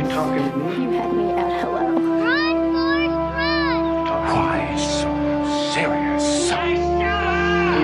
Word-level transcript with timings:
You 0.00 0.08
talking 0.08 0.50
to 0.50 0.56
me? 0.56 0.82
You 0.82 0.90
had 0.92 1.12
me 1.12 1.30
at 1.32 1.60
hello. 1.60 1.92
Run, 1.92 2.56
Forrest, 2.72 3.12
run! 3.36 4.08
Why 4.32 4.74
so 4.80 5.10
serious? 5.74 6.50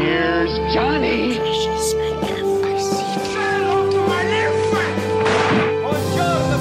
Here's 0.01 0.53
Johnny. 0.73 1.37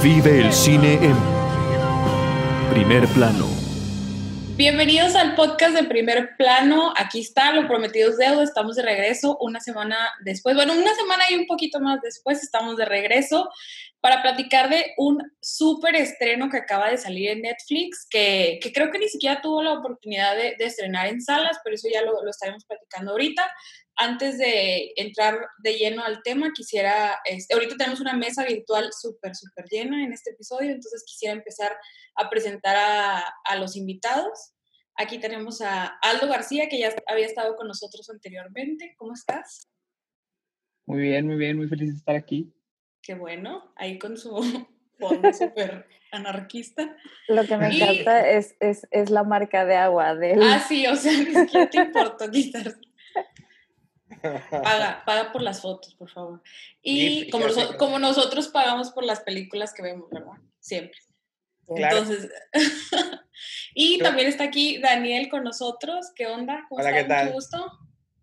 Vive 0.03 0.41
el 0.41 0.51
cine 0.51 0.99
en 1.01 1.15
primer 2.69 3.07
plano. 3.07 3.54
Bienvenidos 4.57 5.15
al 5.15 5.35
podcast 5.35 5.75
de 5.75 5.83
primer 5.83 6.37
plano. 6.37 6.93
Aquí 6.95 7.19
está, 7.19 7.51
lo 7.51 7.67
prometido 7.67 8.09
es 8.09 8.17
deuda. 8.17 8.41
Estamos 8.41 8.77
de 8.77 8.83
regreso 8.83 9.37
una 9.41 9.59
semana 9.59 9.97
después. 10.23 10.55
Bueno, 10.55 10.71
una 10.71 10.95
semana 10.95 11.25
y 11.29 11.35
un 11.35 11.45
poquito 11.45 11.81
más 11.81 11.99
después 12.01 12.41
estamos 12.41 12.77
de 12.77 12.85
regreso 12.85 13.49
para 13.99 14.21
platicar 14.21 14.69
de 14.69 14.93
un 14.95 15.21
súper 15.41 15.97
estreno 15.97 16.49
que 16.49 16.55
acaba 16.55 16.89
de 16.89 16.97
salir 16.97 17.31
en 17.31 17.41
Netflix, 17.41 18.07
que, 18.09 18.61
creo 18.73 18.91
que 18.91 18.99
ni 18.99 19.09
siquiera 19.09 19.41
tuvo 19.41 19.61
la 19.61 19.73
oportunidad 19.73 20.37
de, 20.37 20.55
de 20.57 20.65
estrenar 20.65 21.07
en 21.07 21.21
salas, 21.21 21.59
pero 21.61 21.75
eso 21.75 21.89
ya 21.91 22.01
lo, 22.03 22.23
lo, 22.23 22.29
estaremos 22.29 22.63
platicando 22.63 23.11
ahorita. 23.11 23.45
Antes 23.97 24.37
de 24.37 24.91
entrar 24.97 25.39
de 25.59 25.77
lleno 25.77 26.03
al 26.03 26.21
tema, 26.21 26.51
quisiera, 26.53 27.19
este, 27.25 27.53
ahorita 27.53 27.77
tenemos 27.77 28.01
una 28.01 28.13
mesa 28.13 28.43
virtual 28.45 28.89
súper, 28.91 29.35
súper 29.35 29.65
llena 29.69 30.03
en 30.03 30.11
este 30.11 30.31
episodio, 30.31 30.71
entonces 30.71 31.03
quisiera 31.05 31.33
empezar 31.33 31.71
a 32.15 32.29
presentar 32.29 32.75
a, 32.75 33.19
a 33.45 33.55
los 33.57 33.75
invitados. 33.75 34.53
Aquí 34.95 35.17
tenemos 35.19 35.61
a 35.61 35.85
Aldo 36.01 36.27
García, 36.27 36.67
que 36.69 36.79
ya 36.79 36.93
había 37.07 37.25
estado 37.25 37.55
con 37.55 37.67
nosotros 37.67 38.09
anteriormente. 38.09 38.95
¿Cómo 38.97 39.13
estás? 39.13 39.69
Muy 40.85 41.01
bien, 41.01 41.25
muy 41.25 41.35
bien, 41.35 41.57
muy 41.57 41.67
feliz 41.67 41.91
de 41.91 41.97
estar 41.97 42.15
aquí. 42.15 42.53
Qué 43.01 43.15
bueno, 43.15 43.73
ahí 43.75 43.97
con 43.97 44.17
su 44.17 44.29
fondo 44.99 45.33
súper 45.33 45.87
anarquista. 46.11 46.95
Lo 47.27 47.45
que 47.45 47.57
me 47.57 47.73
y... 47.73 47.81
encanta 47.81 48.29
es, 48.29 48.55
es, 48.59 48.87
es, 48.91 49.09
la 49.09 49.23
marca 49.23 49.65
de 49.65 49.75
agua 49.75 50.15
de 50.15 50.33
él. 50.33 50.39
Ah, 50.43 50.59
sí, 50.59 50.85
o 50.87 50.95
sea, 50.95 51.11
siquiera 51.11 51.69
te 51.69 51.77
importó 51.77 52.29
quitar. 52.31 52.75
Paga, 54.49 55.03
paga 55.05 55.31
por 55.31 55.41
las 55.41 55.61
fotos, 55.61 55.95
por 55.95 56.09
favor. 56.09 56.41
Y 56.81 57.29
como, 57.29 57.47
noso 57.47 57.77
como 57.77 57.99
nosotros 57.99 58.47
pagamos 58.47 58.91
por 58.91 59.03
las 59.03 59.21
películas 59.21 59.73
que 59.73 59.83
vemos, 59.83 60.09
¿verdad? 60.09 60.33
Siempre. 60.59 60.99
Claro. 61.67 61.97
Entonces, 61.97 62.31
y 63.73 63.99
también 63.99 64.27
está 64.27 64.43
aquí 64.43 64.79
Daniel 64.79 65.29
con 65.29 65.43
nosotros. 65.43 66.11
¿Qué 66.15 66.27
onda? 66.27 66.65
¿Cómo 66.69 66.81
Hola, 66.81 66.93
¿qué 66.93 67.03
tal? 67.03 67.25
Mucho 67.25 67.35
gusto. 67.35 67.71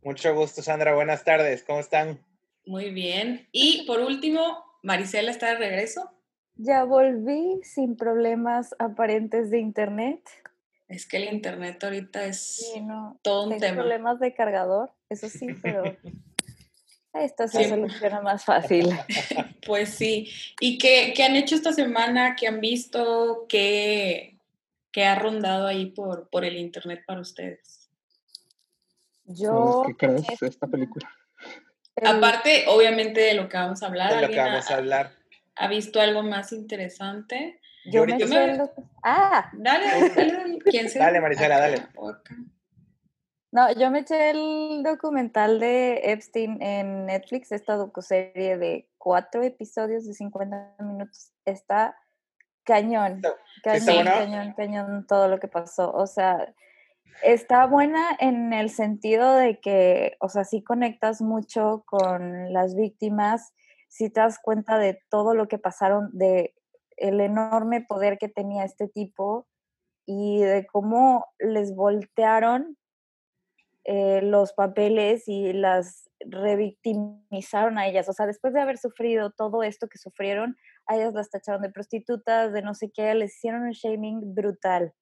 Mucho 0.03 0.35
gusto, 0.35 0.63
Sandra. 0.63 0.95
Buenas 0.95 1.25
tardes. 1.25 1.65
¿Cómo 1.65 1.81
están? 1.81 2.25
Muy 2.65 2.91
bien. 2.91 3.49
Y 3.53 3.85
por 3.87 4.01
último, 4.01 4.65
Marisela 4.83 5.31
está 5.31 5.49
de 5.49 5.57
regreso. 5.57 6.11
Ya 6.57 6.85
volví 6.85 7.61
sin 7.65 7.97
problemas 7.97 8.75
aparentes 8.79 9.51
de 9.51 9.59
internet. 9.59 10.21
Es 10.89 11.07
que 11.07 11.17
el 11.17 11.33
internet 11.33 11.83
ahorita 11.83 12.25
es 12.27 12.57
sí, 12.57 12.81
no, 12.83 13.19
todo 13.23 13.49
un 13.49 13.59
tema. 13.59 13.77
problemas 13.77 14.21
de 14.21 14.35
cargador, 14.35 14.93
eso 15.13 15.29
sí, 15.29 15.49
pero 15.63 15.85
esto 17.15 17.49
se 17.49 17.65
sí. 17.65 17.71
soluciona 17.71 18.21
más 18.21 18.45
fácil. 18.45 18.89
pues 19.67 19.91
sí. 19.91 20.31
¿Y 20.61 20.79
qué, 20.79 21.13
qué, 21.15 21.25
han 21.25 21.37
hecho 21.37 21.55
esta 21.55 21.73
semana? 21.73 22.37
¿Qué 22.37 22.49
han 22.49 22.61
visto? 22.61 23.47
¿Qué, 23.49 24.39
qué 24.91 25.05
ha 25.05 25.15
rondado 25.15 25.67
ahí 25.67 25.87
por, 25.87 26.29
por 26.29 26.45
el 26.45 26.57
internet 26.57 27.05
para 27.07 27.21
ustedes? 27.21 27.91
Yo. 29.25 29.85
¿Qué 29.87 29.97
crees 29.97 30.27
de 30.41 30.49
esta 30.49 30.67
película? 30.67 31.11
El... 31.97 32.07
Aparte, 32.07 32.65
obviamente, 32.69 33.21
de 33.21 33.35
lo 33.35 33.49
que 33.49 33.57
vamos 33.57 33.83
a 33.83 33.87
hablar. 33.87 34.15
De 34.15 34.23
lo 34.23 34.29
que 34.29 34.39
vamos 34.39 34.71
a 34.71 34.77
hablar. 34.77 35.13
¿Ha 35.57 35.69
visto 35.69 36.01
algo 36.01 36.23
más 36.23 36.53
interesante? 36.53 37.61
Yo, 37.85 38.07
me 38.07 38.17
me... 38.17 38.57
Lo... 38.57 38.73
Ah, 39.03 39.51
dale, 39.55 40.09
dale, 40.15 40.59
¿quién 40.65 40.89
se... 40.91 40.99
dale 40.99 41.21
Marisela, 41.21 41.59
dale. 41.59 41.83
No, 43.53 43.71
yo 43.71 43.91
me 43.91 43.99
eché 43.99 44.31
el 44.31 44.83
documental 44.83 45.61
de 45.61 46.01
Epstein 46.05 46.63
en 46.63 47.05
Netflix, 47.05 47.53
esta 47.53 47.77
docuserie 47.77 48.57
de 48.57 48.89
cuatro 48.97 49.43
episodios 49.43 50.07
de 50.07 50.15
50 50.15 50.77
minutos. 50.79 51.33
Está 51.45 51.95
cañón, 52.65 53.21
cañón, 53.63 53.79
¿Está 53.79 53.95
bueno? 53.95 54.11
cañón, 54.11 54.55
cañón 54.55 55.07
todo 55.07 55.29
lo 55.29 55.39
que 55.39 55.49
pasó. 55.49 55.93
O 55.93 56.07
sea, 56.07 56.55
está 57.23 57.67
buena 57.67 58.17
en 58.21 58.55
el 58.55 58.71
sentido 58.71 59.35
de 59.35 59.61
que, 59.61 60.17
o 60.21 60.31
sea, 60.31 60.45
sí 60.45 60.65
conectas 60.65 61.21
mucho 61.21 61.85
con 61.87 62.55
las 62.55 62.75
víctimas, 62.75 63.53
sí 63.89 64.09
te 64.09 64.21
das 64.21 64.39
cuenta 64.43 64.79
de 64.79 64.99
todo 65.11 65.35
lo 65.35 65.47
que 65.47 65.59
pasaron, 65.59 66.09
de 66.15 66.55
el 66.97 67.21
enorme 67.21 67.83
poder 67.83 68.17
que 68.17 68.31
tenía 68.31 68.65
este 68.65 68.89
tipo 68.89 69.47
y 70.07 70.41
de 70.41 70.67
cómo 70.67 71.27
les 71.39 71.75
voltearon 71.75 72.79
eh, 73.85 74.21
los 74.23 74.53
papeles 74.53 75.25
y 75.27 75.53
las 75.53 76.09
revictimizaron 76.21 77.79
a 77.79 77.87
ellas. 77.87 78.09
O 78.09 78.13
sea, 78.13 78.27
después 78.27 78.55
de 78.55 78.61
haber 78.61 78.79
sufrido 78.79 79.31
todo 79.31 79.63
esto 79.63 79.89
que 79.89 79.99
sufrieron, 79.99 80.57
a 80.87 80.97
ellas 80.97 81.15
las 81.15 81.31
tacharon 81.31 81.63
de 81.63 81.71
prostitutas, 81.71 82.53
de 82.53 82.63
no 82.63 82.75
sé 82.75 82.91
qué, 82.93 83.15
les 83.15 83.37
hicieron 83.37 83.63
un 83.63 83.73
shaming 83.73 84.35
brutal. 84.35 84.93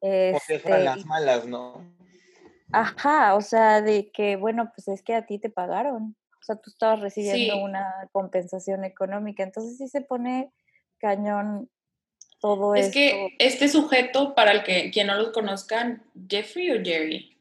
Porque 0.00 0.58
fueron 0.60 0.84
las 0.84 1.04
malas, 1.06 1.46
¿no? 1.46 1.84
Ajá, 2.72 3.34
o 3.34 3.40
sea, 3.40 3.82
de 3.82 4.10
que, 4.10 4.36
bueno, 4.36 4.72
pues 4.74 4.88
es 4.88 5.02
que 5.02 5.14
a 5.14 5.26
ti 5.26 5.38
te 5.38 5.50
pagaron. 5.50 6.16
O 6.40 6.44
sea, 6.44 6.56
tú 6.56 6.70
estabas 6.70 7.00
recibiendo 7.00 7.54
sí. 7.54 7.62
una 7.62 8.08
compensación 8.10 8.84
económica. 8.84 9.42
Entonces 9.42 9.76
sí 9.78 9.88
se 9.88 10.00
pone 10.00 10.52
cañón 10.98 11.70
todo 12.40 12.74
es 12.74 12.86
esto. 12.86 12.94
que 12.94 13.36
este 13.38 13.68
sujeto, 13.68 14.34
para 14.34 14.50
el 14.50 14.64
que 14.64 14.90
quien 14.90 15.06
no 15.06 15.14
lo 15.14 15.32
conozcan, 15.32 16.02
Jeffrey 16.28 16.72
o 16.72 16.84
Jerry? 16.84 17.31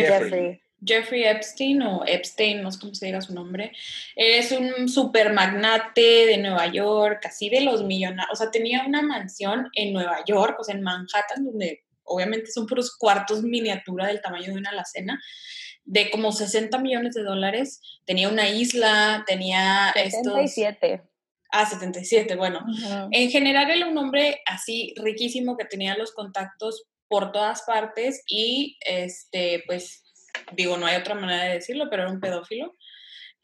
Jeffrey. 0.00 0.30
Jeffrey. 0.30 0.62
Jeffrey 0.80 1.24
Epstein 1.24 1.82
o 1.82 2.04
Epstein, 2.06 2.62
no 2.62 2.70
sé 2.70 2.78
cómo 2.80 2.94
se 2.94 3.06
diga 3.06 3.20
su 3.20 3.34
nombre, 3.34 3.72
es 4.14 4.52
un 4.52 4.88
super 4.88 5.32
magnate 5.32 6.26
de 6.26 6.38
Nueva 6.38 6.66
York, 6.68 7.26
así 7.26 7.50
de 7.50 7.62
los 7.62 7.82
millonarios, 7.82 8.32
o 8.32 8.36
sea, 8.36 8.50
tenía 8.50 8.84
una 8.86 9.02
mansión 9.02 9.68
en 9.74 9.92
Nueva 9.92 10.24
York, 10.24 10.56
o 10.60 10.64
sea, 10.64 10.74
en 10.76 10.82
Manhattan, 10.82 11.44
donde 11.44 11.84
obviamente 12.04 12.50
son 12.50 12.66
puros 12.66 12.96
cuartos 12.96 13.42
miniatura 13.42 14.06
del 14.06 14.20
tamaño 14.20 14.52
de 14.52 14.58
una 14.58 14.70
alacena, 14.70 15.20
de 15.84 16.10
como 16.10 16.32
60 16.32 16.78
millones 16.78 17.14
de 17.14 17.22
dólares, 17.22 17.80
tenía 18.04 18.28
una 18.28 18.48
isla, 18.48 19.24
tenía 19.26 19.92
77. 19.94 20.92
estos... 20.92 21.08
Ah, 21.50 21.64
77, 21.64 22.36
bueno. 22.36 22.60
Uh 22.60 22.72
-huh. 22.72 23.08
En 23.10 23.30
general 23.30 23.70
era 23.70 23.86
un 23.86 23.96
hombre 23.96 24.42
así 24.44 24.92
riquísimo 24.98 25.56
que 25.56 25.64
tenía 25.64 25.96
los 25.96 26.12
contactos 26.12 26.84
por 27.08 27.32
todas 27.32 27.62
partes 27.62 28.22
y, 28.26 28.78
este, 28.80 29.64
pues, 29.66 30.04
digo, 30.52 30.76
no 30.76 30.86
hay 30.86 30.96
otra 30.96 31.14
manera 31.14 31.44
de 31.44 31.54
decirlo, 31.54 31.88
pero 31.90 32.02
era 32.02 32.12
un 32.12 32.20
pedófilo, 32.20 32.76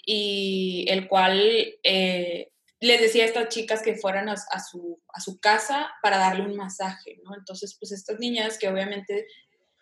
y 0.06 0.86
el 0.88 1.08
cual 1.08 1.40
eh, 1.82 2.48
les 2.80 3.00
decía 3.00 3.24
a 3.24 3.26
estas 3.26 3.48
chicas 3.48 3.82
que 3.82 3.96
fueran 3.96 4.28
a, 4.28 4.34
a, 4.34 4.60
su, 4.60 5.02
a 5.12 5.20
su 5.20 5.40
casa 5.40 5.90
para 6.02 6.18
darle 6.18 6.44
un 6.44 6.56
masaje, 6.56 7.18
¿no? 7.24 7.34
Entonces, 7.34 7.76
pues 7.78 7.92
estas 7.92 8.18
niñas 8.18 8.58
que 8.58 8.68
obviamente 8.68 9.26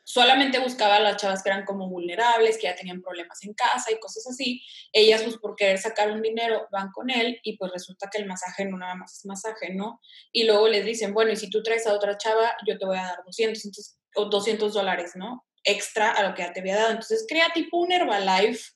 solamente 0.05 0.59
buscaba 0.59 0.97
a 0.97 1.01
las 1.01 1.17
chavas 1.17 1.43
que 1.43 1.49
eran 1.51 1.65
como 1.65 1.89
vulnerables, 1.89 2.57
que 2.57 2.65
ya 2.65 2.75
tenían 2.75 3.01
problemas 3.01 3.43
en 3.45 3.55
casa 3.55 3.91
y 3.91 4.01
cosas 4.01 4.27
así, 4.29 4.63
ellas 4.93 5.23
pues 5.23 5.37
por 5.37 5.55
querer 5.57 5.79
sacar 5.79 6.11
un 6.11 6.23
dinero 6.23 6.69
van 6.71 6.91
con 6.91 7.11
él 7.11 7.39
y 7.43 7.57
pues 7.57 7.73
resulta 7.73 8.09
que 8.11 8.19
el 8.19 8.27
masaje 8.27 8.65
no 8.65 8.79
nada 8.79 8.95
más 8.95 9.19
es 9.19 9.27
masaje, 9.27 9.75
¿no? 9.75 10.01
Y 10.33 10.45
luego 10.45 10.69
les 10.69 10.85
dicen, 10.85 11.15
bueno, 11.15 11.33
y 11.33 11.37
si 11.37 11.51
tú 11.51 11.63
traes 11.63 11.87
a 11.87 11.95
otra 11.95 12.19
chava, 12.19 12.57
yo 12.67 12.79
te 12.79 12.87
voy 12.87 12.97
a 12.97 13.03
dar 13.03 13.23
200, 13.25 13.65
entonces, 13.65 13.99
o 14.15 14.27
200 14.27 14.75
dólares, 14.75 15.13
¿no? 15.15 15.47
Extra 15.65 16.11
a 16.11 16.29
lo 16.29 16.35
que 16.35 16.43
ya 16.43 16.53
te 16.53 16.61
había 16.61 16.77
dado. 16.77 16.91
Entonces 16.91 17.25
crea 17.29 17.51
tipo 17.55 17.79
un 17.79 17.93
Herbalife 17.93 18.73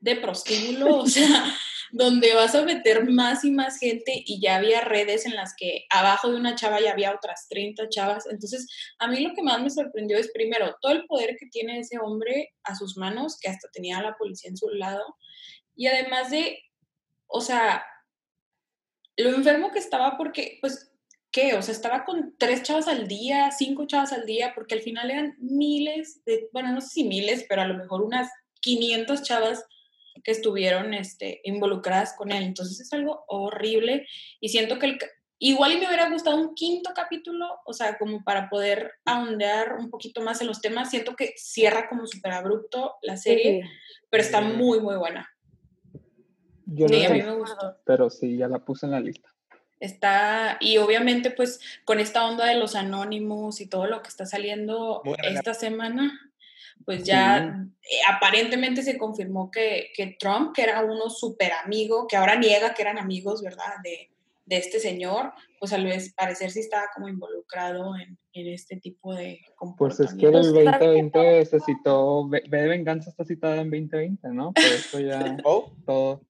de 0.00 0.16
prostíbulo, 0.16 0.98
o 0.98 1.06
sea, 1.06 1.44
donde 1.92 2.34
vas 2.34 2.54
a 2.54 2.64
meter 2.64 3.08
más 3.08 3.44
y 3.44 3.50
más 3.50 3.78
gente 3.78 4.12
y 4.14 4.40
ya 4.40 4.56
había 4.56 4.82
redes 4.82 5.26
en 5.26 5.34
las 5.34 5.54
que 5.56 5.86
abajo 5.90 6.30
de 6.30 6.36
una 6.36 6.54
chava 6.54 6.80
ya 6.80 6.92
había 6.92 7.14
otras 7.14 7.46
30 7.48 7.88
chavas. 7.88 8.26
Entonces, 8.26 8.66
a 8.98 9.06
mí 9.08 9.20
lo 9.20 9.34
que 9.34 9.42
más 9.42 9.60
me 9.60 9.70
sorprendió 9.70 10.18
es 10.18 10.30
primero 10.32 10.76
todo 10.80 10.92
el 10.92 11.06
poder 11.06 11.36
que 11.38 11.46
tiene 11.46 11.80
ese 11.80 11.98
hombre 11.98 12.50
a 12.64 12.74
sus 12.74 12.96
manos, 12.96 13.38
que 13.40 13.48
hasta 13.48 13.68
tenía 13.72 13.98
a 13.98 14.02
la 14.02 14.16
policía 14.16 14.50
en 14.50 14.56
su 14.56 14.68
lado, 14.70 15.16
y 15.74 15.86
además 15.86 16.30
de, 16.30 16.58
o 17.26 17.40
sea, 17.40 17.84
lo 19.16 19.30
enfermo 19.30 19.70
que 19.70 19.78
estaba 19.78 20.16
porque, 20.16 20.58
pues, 20.60 20.92
¿qué? 21.30 21.54
O 21.54 21.62
sea, 21.62 21.72
estaba 21.72 22.04
con 22.04 22.34
tres 22.38 22.62
chavas 22.62 22.88
al 22.88 23.08
día, 23.08 23.50
cinco 23.50 23.86
chavas 23.86 24.12
al 24.12 24.26
día, 24.26 24.52
porque 24.54 24.74
al 24.74 24.82
final 24.82 25.10
eran 25.10 25.36
miles, 25.38 26.24
de, 26.24 26.48
bueno, 26.52 26.72
no 26.72 26.80
sé 26.80 26.88
si 26.88 27.04
miles, 27.04 27.46
pero 27.48 27.62
a 27.62 27.66
lo 27.66 27.76
mejor 27.76 28.02
unas 28.02 28.28
500 28.60 29.22
chavas 29.22 29.64
que 30.22 30.32
estuvieron 30.32 30.94
este, 30.94 31.40
involucradas 31.44 32.14
con 32.14 32.32
él. 32.32 32.44
Entonces 32.44 32.80
es 32.80 32.92
algo 32.92 33.24
horrible 33.28 34.06
y 34.40 34.48
siento 34.48 34.78
que 34.78 34.86
el, 34.86 34.98
igual 35.38 35.72
y 35.72 35.78
me 35.78 35.86
hubiera 35.86 36.10
gustado 36.10 36.36
un 36.36 36.54
quinto 36.54 36.90
capítulo, 36.94 37.60
o 37.64 37.72
sea, 37.72 37.96
como 37.98 38.22
para 38.24 38.48
poder 38.48 38.92
ahondear 39.04 39.76
un 39.78 39.90
poquito 39.90 40.20
más 40.20 40.40
en 40.40 40.48
los 40.48 40.60
temas. 40.60 40.90
Siento 40.90 41.14
que 41.16 41.34
cierra 41.36 41.88
como 41.88 42.06
súper 42.06 42.32
abrupto 42.32 42.96
la 43.02 43.16
serie, 43.16 43.62
sí. 43.62 43.68
pero 44.10 44.22
está 44.22 44.40
muy, 44.40 44.80
muy 44.80 44.96
buena. 44.96 45.28
Yo 46.66 46.86
no 46.86 46.94
sí, 46.94 47.04
a 47.04 47.10
mí 47.10 47.22
me 47.22 47.34
gustó. 47.34 47.76
Pero 47.84 48.10
sí, 48.10 48.36
ya 48.36 48.48
la 48.48 48.64
puse 48.64 48.86
en 48.86 48.92
la 48.92 49.00
lista. 49.00 49.32
Está, 49.80 50.58
y 50.60 50.78
obviamente 50.78 51.30
pues 51.30 51.60
con 51.84 52.00
esta 52.00 52.26
onda 52.26 52.46
de 52.46 52.56
los 52.56 52.74
anónimos 52.74 53.60
y 53.60 53.68
todo 53.68 53.86
lo 53.86 54.02
que 54.02 54.08
está 54.08 54.26
saliendo 54.26 55.02
esta 55.22 55.54
semana, 55.54 56.27
pues 56.84 57.04
ya 57.04 57.66
eh, 57.82 57.96
aparentemente 58.08 58.82
se 58.82 58.98
confirmó 58.98 59.50
que, 59.50 59.90
que, 59.94 60.16
Trump, 60.18 60.54
que 60.54 60.62
era 60.62 60.84
uno 60.84 61.10
súper 61.10 61.52
amigo, 61.52 62.06
que 62.06 62.16
ahora 62.16 62.36
niega 62.36 62.74
que 62.74 62.82
eran 62.82 62.98
amigos, 62.98 63.42
¿verdad? 63.42 63.74
De, 63.82 64.10
de 64.48 64.56
este 64.56 64.80
señor, 64.80 65.32
pues 65.60 65.72
al 65.72 65.86
parecer 66.16 66.50
sí 66.50 66.60
estaba 66.60 66.86
como 66.94 67.08
involucrado 67.08 67.94
en, 67.96 68.18
en 68.32 68.46
este 68.48 68.76
tipo 68.76 69.14
de 69.14 69.40
comportamientos. 69.56 70.06
Pues 70.06 70.10
es 70.10 70.18
que 70.18 70.26
el 70.26 70.70
2020 70.70 71.44
se 71.46 71.60
citó, 71.60 72.26
B 72.28 72.42
de 72.48 72.68
Venganza 72.68 73.10
está 73.10 73.24
citada 73.24 73.56
en 73.56 73.70
2020, 73.70 74.28
¿no? 74.28 74.52
Por 74.52 74.64
eso 74.64 75.00
ya 75.00 75.36
oh. 75.44 75.72
todo, 75.84 76.22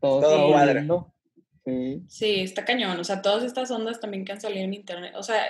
todo, 0.00 0.20
todo 0.20 1.12
Sí. 1.62 2.02
sí, 2.08 2.40
está 2.40 2.64
cañón, 2.64 2.98
o 2.98 3.04
sea, 3.04 3.20
todas 3.20 3.44
estas 3.44 3.70
ondas 3.70 4.00
también 4.00 4.24
que 4.24 4.32
han 4.32 4.40
salido 4.40 4.64
en 4.64 4.72
internet, 4.72 5.12
o 5.14 5.22
sea, 5.22 5.44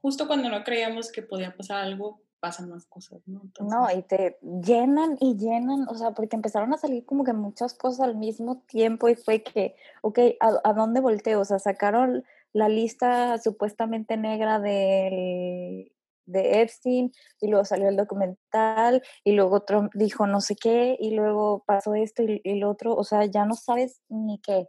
justo 0.00 0.28
cuando 0.28 0.48
no 0.48 0.62
creíamos 0.62 1.10
que 1.10 1.22
podía 1.22 1.56
pasar 1.56 1.84
algo, 1.84 2.22
pasan 2.40 2.68
más 2.70 2.86
cosas, 2.86 3.20
¿no? 3.26 3.42
No, 3.60 3.90
y 3.90 4.02
te 4.02 4.38
llenan 4.42 5.16
y 5.20 5.36
llenan, 5.36 5.88
o 5.88 5.94
sea, 5.94 6.12
porque 6.12 6.36
empezaron 6.36 6.72
a 6.72 6.78
salir 6.78 7.04
como 7.04 7.24
que 7.24 7.32
muchas 7.32 7.74
cosas 7.74 8.00
al 8.00 8.16
mismo 8.16 8.62
tiempo 8.68 9.08
y 9.08 9.16
fue 9.16 9.42
que, 9.42 9.74
ok, 10.02 10.18
¿a, 10.40 10.72
dónde 10.72 11.00
volteo? 11.00 11.40
O 11.40 11.44
sea, 11.44 11.58
sacaron 11.58 12.24
la 12.52 12.68
lista 12.68 13.38
supuestamente 13.38 14.16
negra 14.16 14.60
del, 14.60 15.92
de 16.26 16.62
Epstein 16.62 17.12
y 17.40 17.48
luego 17.48 17.64
salió 17.64 17.88
el 17.88 17.96
documental 17.96 19.02
y 19.24 19.32
luego 19.32 19.62
Trump 19.62 19.92
dijo 19.94 20.26
no 20.26 20.40
sé 20.40 20.56
qué 20.56 20.96
y 20.98 21.10
luego 21.10 21.64
pasó 21.66 21.94
esto 21.94 22.22
y, 22.22 22.40
y 22.44 22.54
lo 22.54 22.70
otro, 22.70 22.94
o 22.94 23.04
sea, 23.04 23.24
ya 23.26 23.44
no 23.44 23.54
sabes 23.54 24.00
ni 24.08 24.40
qué. 24.40 24.68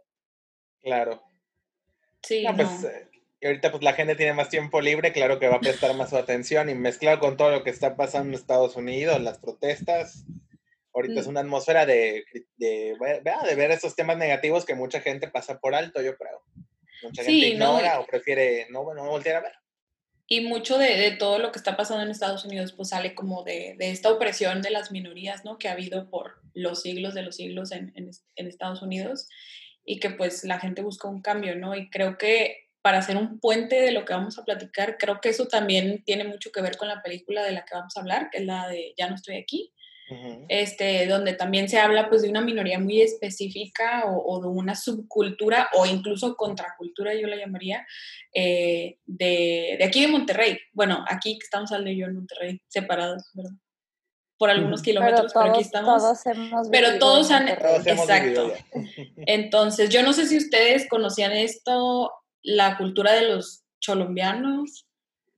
Claro. 0.80 1.22
Sí, 2.22 2.44
pues, 2.54 2.84
eh, 2.84 3.09
y 3.40 3.46
ahorita 3.46 3.70
pues 3.70 3.82
la 3.82 3.94
gente 3.94 4.16
tiene 4.16 4.34
más 4.34 4.50
tiempo 4.50 4.80
libre, 4.80 5.12
claro 5.12 5.38
que 5.38 5.48
va 5.48 5.56
a 5.56 5.60
prestar 5.60 5.94
más 5.94 6.10
su 6.10 6.16
atención 6.16 6.68
y 6.68 6.74
mezclado 6.74 7.20
con 7.20 7.36
todo 7.36 7.50
lo 7.50 7.64
que 7.64 7.70
está 7.70 7.96
pasando 7.96 8.28
en 8.28 8.34
Estados 8.34 8.76
Unidos, 8.76 9.20
las 9.20 9.38
protestas, 9.38 10.24
ahorita 10.94 11.20
es 11.20 11.26
mm. 11.26 11.30
una 11.30 11.40
atmósfera 11.40 11.86
de, 11.86 12.24
de, 12.58 12.96
de, 12.98 13.54
ver 13.54 13.70
esos 13.70 13.96
temas 13.96 14.18
negativos 14.18 14.66
que 14.66 14.74
mucha 14.74 15.00
gente 15.00 15.28
pasa 15.28 15.58
por 15.58 15.74
alto, 15.74 16.02
yo 16.02 16.16
creo. 16.16 16.42
Mucha 17.02 17.22
gente 17.22 17.46
ignora 17.46 18.00
o 18.00 18.06
prefiere 18.06 18.66
no, 18.70 18.84
bueno, 18.84 19.04
no 19.04 19.10
voltear 19.10 19.36
a 19.36 19.40
ver. 19.40 19.52
Y 20.26 20.42
mucho 20.42 20.78
de, 20.78 20.96
de, 20.96 21.12
todo 21.12 21.38
lo 21.38 21.50
que 21.50 21.58
está 21.58 21.76
pasando 21.76 22.04
en 22.04 22.10
Estados 22.10 22.44
Unidos 22.44 22.72
pues 22.72 22.90
sale 22.90 23.14
como 23.14 23.42
de, 23.42 23.74
de, 23.78 23.90
esta 23.90 24.12
opresión 24.12 24.60
de 24.60 24.70
las 24.70 24.92
minorías, 24.92 25.44
¿no? 25.44 25.58
Que 25.58 25.68
ha 25.68 25.72
habido 25.72 26.08
por 26.10 26.40
los 26.52 26.82
siglos 26.82 27.14
de 27.14 27.22
los 27.22 27.36
siglos 27.36 27.72
en, 27.72 27.92
en, 27.96 28.10
en 28.36 28.46
Estados 28.46 28.82
Unidos 28.82 29.28
y 29.84 29.98
que 29.98 30.10
pues 30.10 30.44
la 30.44 30.60
gente 30.60 30.82
busca 30.82 31.08
un 31.08 31.22
cambio, 31.22 31.56
¿no? 31.56 31.74
Y 31.74 31.88
creo 31.90 32.16
que 32.18 32.69
para 32.82 32.98
hacer 32.98 33.16
un 33.16 33.38
puente 33.38 33.80
de 33.80 33.92
lo 33.92 34.04
que 34.04 34.12
vamos 34.12 34.38
a 34.38 34.44
platicar. 34.44 34.96
Creo 34.98 35.20
que 35.20 35.30
eso 35.30 35.46
también 35.46 36.02
tiene 36.04 36.24
mucho 36.24 36.50
que 36.50 36.62
ver 36.62 36.76
con 36.76 36.88
la 36.88 37.02
película 37.02 37.42
de 37.42 37.52
la 37.52 37.64
que 37.64 37.74
vamos 37.74 37.96
a 37.96 38.00
hablar, 38.00 38.30
que 38.30 38.38
es 38.38 38.46
la 38.46 38.68
de 38.68 38.94
Ya 38.96 39.08
no 39.08 39.16
estoy 39.16 39.36
aquí, 39.36 39.72
este, 40.48 41.06
donde 41.06 41.34
también 41.34 41.68
se 41.68 41.78
habla 41.78 42.08
pues 42.08 42.22
de 42.22 42.30
una 42.30 42.40
minoría 42.40 42.80
muy 42.80 43.00
específica 43.00 44.04
o, 44.06 44.40
de 44.40 44.48
una 44.48 44.74
subcultura 44.74 45.68
o 45.74 45.86
incluso 45.86 46.34
contracultura, 46.36 47.14
yo 47.14 47.28
la 47.28 47.36
llamaría, 47.36 47.86
eh, 48.34 48.98
de, 49.06 49.76
de, 49.78 49.84
aquí 49.84 50.00
de 50.00 50.08
Monterrey. 50.08 50.58
Bueno, 50.72 51.04
aquí 51.08 51.38
estamos 51.40 51.70
hablando 51.70 51.92
yo 51.92 52.06
en 52.06 52.16
Monterrey, 52.16 52.60
separados, 52.66 53.30
¿verdad? 53.34 53.52
por 54.40 54.48
algunos 54.48 54.80
kilómetros, 54.80 55.34
pero, 55.34 55.50
aquí 55.50 55.60
estamos. 55.60 56.02
Todos 56.02 56.24
hemos 56.24 56.68
pero 56.70 56.98
todos 56.98 57.30
han, 57.30 57.46
exacto. 57.46 58.54
Entonces, 59.26 59.90
yo 59.90 60.02
no 60.02 60.14
sé 60.14 60.26
si 60.26 60.38
ustedes 60.38 60.88
conocían 60.88 61.32
esto 61.32 62.10
la 62.42 62.76
cultura 62.76 63.12
de 63.12 63.28
los 63.28 63.64
colombianos? 63.84 64.86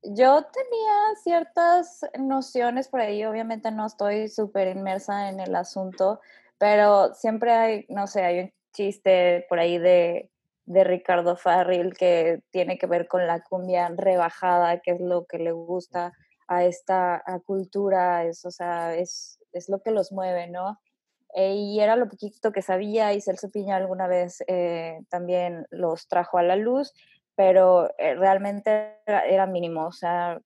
Yo 0.03 0.45
tenía 0.45 1.15
ciertas 1.23 2.01
nociones 2.19 2.89
por 2.89 3.01
ahí, 3.01 3.25
obviamente 3.25 3.71
no 3.71 3.87
estoy 3.87 4.29
súper 4.29 4.77
inmersa 4.77 5.29
en 5.29 5.39
el 5.39 5.55
asunto, 5.55 6.21
pero 6.59 7.15
siempre 7.15 7.53
hay, 7.53 7.87
no 7.89 8.07
sé, 8.07 8.23
hay 8.23 8.39
un 8.41 8.53
chiste 8.73 9.47
por 9.49 9.61
ahí 9.61 9.79
de, 9.79 10.31
de 10.65 10.85
Ricardo 10.85 11.37
Farril 11.37 11.95
que 11.95 12.41
tiene 12.51 12.79
que 12.79 12.87
ver 12.87 13.07
con 13.07 13.27
la 13.27 13.43
cumbia 13.43 13.93
rebajada, 13.97 14.81
que 14.81 14.93
es 14.93 15.01
lo 15.01 15.25
que 15.27 15.39
le 15.39 15.53
gusta 15.53 16.13
a 16.49 16.65
esta 16.65 17.23
cultura, 17.47 18.25
es, 18.25 18.45
o 18.45 18.51
sea, 18.51 18.97
es, 18.97 19.39
es 19.53 19.69
lo 19.69 19.81
que 19.83 19.93
los 19.93 20.11
mueve, 20.11 20.49
¿no? 20.49 20.81
Eh, 21.35 21.55
y 21.55 21.81
era 21.81 21.97
lo 21.97 22.09
poquito 22.09 22.53
que 22.53 22.63
sabía 22.63 23.15
y 23.15 23.21
Celso 23.21 23.51
Piña 23.51 23.77
alguna 23.77 24.07
vez 24.07 24.43
eh, 24.49 25.01
también 25.09 25.67
los 25.71 26.07
trajo 26.07 26.39
a 26.39 26.43
la 26.43 26.57
luz, 26.57 26.93
pero 27.35 27.89
eh, 27.99 28.15
realmente 28.15 28.99
era, 29.07 29.47
mínimo, 29.47 29.87
o 29.87 29.93
sea, 29.93 30.41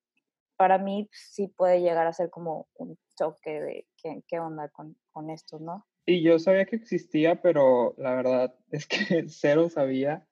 para 0.56 0.78
mí 0.78 1.08
sí 1.12 1.48
puede 1.48 1.80
llegar 1.80 2.06
a 2.06 2.12
ser 2.12 2.30
como 2.30 2.68
un 2.74 2.96
choque 3.18 3.60
de 3.60 3.86
qué, 4.00 4.22
qué 4.28 4.38
onda 4.38 4.68
con, 4.68 4.96
con 5.10 5.30
esto, 5.30 5.58
¿no? 5.58 5.86
Y 6.06 6.22
yo 6.22 6.38
sabía 6.38 6.66
que 6.66 6.76
existía, 6.76 7.42
pero 7.42 7.94
la 7.98 8.14
verdad 8.14 8.54
es 8.70 8.86
que 8.86 9.24
cero 9.28 9.68
sabía 9.68 10.24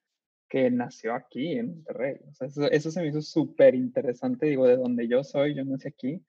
que 0.48 0.70
nació 0.70 1.14
aquí 1.14 1.58
en 1.58 1.74
Monterrey. 1.74 2.18
O 2.30 2.34
sea, 2.34 2.46
eso, 2.46 2.70
eso 2.70 2.90
se 2.92 3.00
me 3.00 3.08
hizo 3.08 3.22
súper 3.22 3.74
interesante, 3.74 4.46
digo, 4.46 4.68
de 4.68 4.76
donde 4.76 5.08
yo 5.08 5.24
soy, 5.24 5.54
yo 5.54 5.64
nací 5.64 5.88
aquí, 5.88 6.24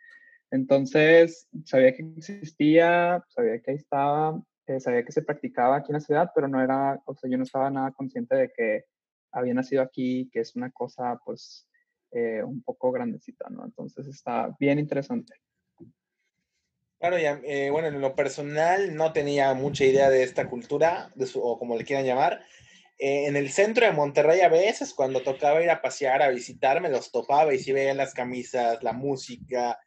entonces, 0.56 1.48
sabía 1.66 1.94
que 1.94 2.04
existía, 2.18 3.24
sabía 3.28 3.60
que 3.62 3.72
ahí 3.72 3.78
estaba, 3.78 4.42
eh, 4.68 4.80
sabía 4.80 5.04
que 5.04 5.12
se 5.12 5.22
practicaba 5.22 5.78
aquí 5.78 5.92
en 5.92 5.96
la 5.96 6.00
ciudad, 6.00 6.32
pero 6.34 6.48
no 6.48 6.62
era, 6.64 7.02
o 7.06 7.16
sea, 7.16 7.30
yo 7.30 7.38
no 7.38 7.44
estaba 7.44 7.70
nada 7.70 7.92
consciente 7.92 8.36
de 8.36 8.52
que 8.56 8.86
había 9.32 9.54
nacido 9.54 9.82
aquí, 9.82 10.30
que 10.32 10.40
es 10.40 10.56
una 10.56 10.72
cosa, 10.72 11.20
pues, 11.26 11.68
eh, 12.12 12.42
un 12.44 12.64
poco 12.64 12.92
grandecita, 12.92 13.50
¿no? 13.50 13.66
Entonces, 13.66 14.08
está 14.08 14.56
bien 14.60 14.80
interesante. 14.80 15.34
Claro, 17.00 17.20
ya, 17.20 17.42
eh, 17.44 17.70
bueno, 17.70 17.90
en 17.90 18.00
lo 18.00 18.16
personal 18.16 18.96
no 18.96 19.12
tenía 19.12 19.54
mucha 19.54 19.84
idea 19.84 20.10
de 20.10 20.24
esta 20.24 20.50
cultura, 20.50 21.12
de 21.16 21.28
su, 21.28 21.42
o 21.42 21.60
como 21.60 21.76
le 21.78 21.84
quieran 21.84 22.06
llamar. 22.06 22.42
en 22.98 23.36
el 23.36 23.50
centro 23.50 23.86
de 23.86 23.92
Monterrey 23.92 24.40
a 24.40 24.48
veces, 24.48 24.94
cuando 24.94 25.22
tocaba 25.22 25.62
ir 25.62 25.70
a 25.70 25.82
pasear, 25.82 26.22
a 26.22 26.30
visitar, 26.30 26.80
me 26.82 26.90
los 26.90 27.12
topaba 27.12 27.54
y 27.54 27.60
sí 27.60 27.74
veía 27.74 27.94
las 27.94 28.14
camisas, 28.14 28.82
la 28.84 28.94
música, 28.94 29.78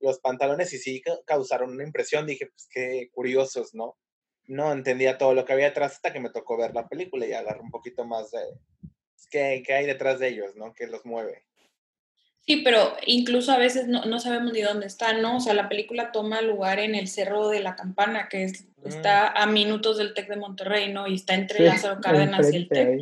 los 0.00 0.20
pantalones 0.20 0.72
y 0.72 0.78
sí 0.78 1.02
causaron 1.24 1.72
una 1.72 1.84
impresión. 1.84 2.26
Dije, 2.26 2.46
pues 2.46 2.68
qué 2.70 3.10
curiosos, 3.12 3.74
¿no? 3.74 3.96
No 4.44 4.72
entendía 4.72 5.18
todo 5.18 5.34
lo 5.34 5.44
que 5.44 5.52
había 5.52 5.66
detrás 5.66 5.92
hasta 5.92 6.12
que 6.12 6.20
me 6.20 6.30
tocó 6.30 6.56
ver 6.56 6.74
la 6.74 6.88
película 6.88 7.26
y 7.26 7.32
agarrar 7.32 7.60
un 7.60 7.70
poquito 7.70 8.04
más 8.04 8.30
de 8.30 8.40
pues, 8.80 9.26
qué, 9.30 9.62
qué 9.66 9.74
hay 9.74 9.86
detrás 9.86 10.18
de 10.18 10.28
ellos, 10.28 10.54
¿no? 10.56 10.72
¿Qué 10.74 10.86
los 10.86 11.04
mueve? 11.04 11.46
Sí, 12.46 12.58
pero 12.62 12.96
incluso 13.06 13.50
a 13.50 13.58
veces 13.58 13.88
no, 13.88 14.04
no, 14.04 14.20
sabemos 14.20 14.52
ni 14.52 14.60
dónde 14.60 14.86
están, 14.86 15.20
¿no? 15.20 15.38
O 15.38 15.40
sea, 15.40 15.52
la 15.52 15.68
película 15.68 16.12
toma 16.12 16.40
lugar 16.42 16.78
en 16.78 16.94
el 16.94 17.08
Cerro 17.08 17.48
de 17.48 17.58
la 17.58 17.74
Campana, 17.74 18.28
que 18.28 18.46
mm. 18.46 18.86
está 18.86 19.26
a 19.26 19.46
minutos 19.46 19.98
del 19.98 20.14
TEC 20.14 20.28
de 20.28 20.36
Monterrey, 20.36 20.92
¿no? 20.92 21.08
Y 21.08 21.16
está 21.16 21.34
entre 21.34 21.64
Lázaro 21.66 22.00
Cárdenas 22.00 22.52
y 22.52 22.56
el 22.56 22.68
TEC. 22.68 23.00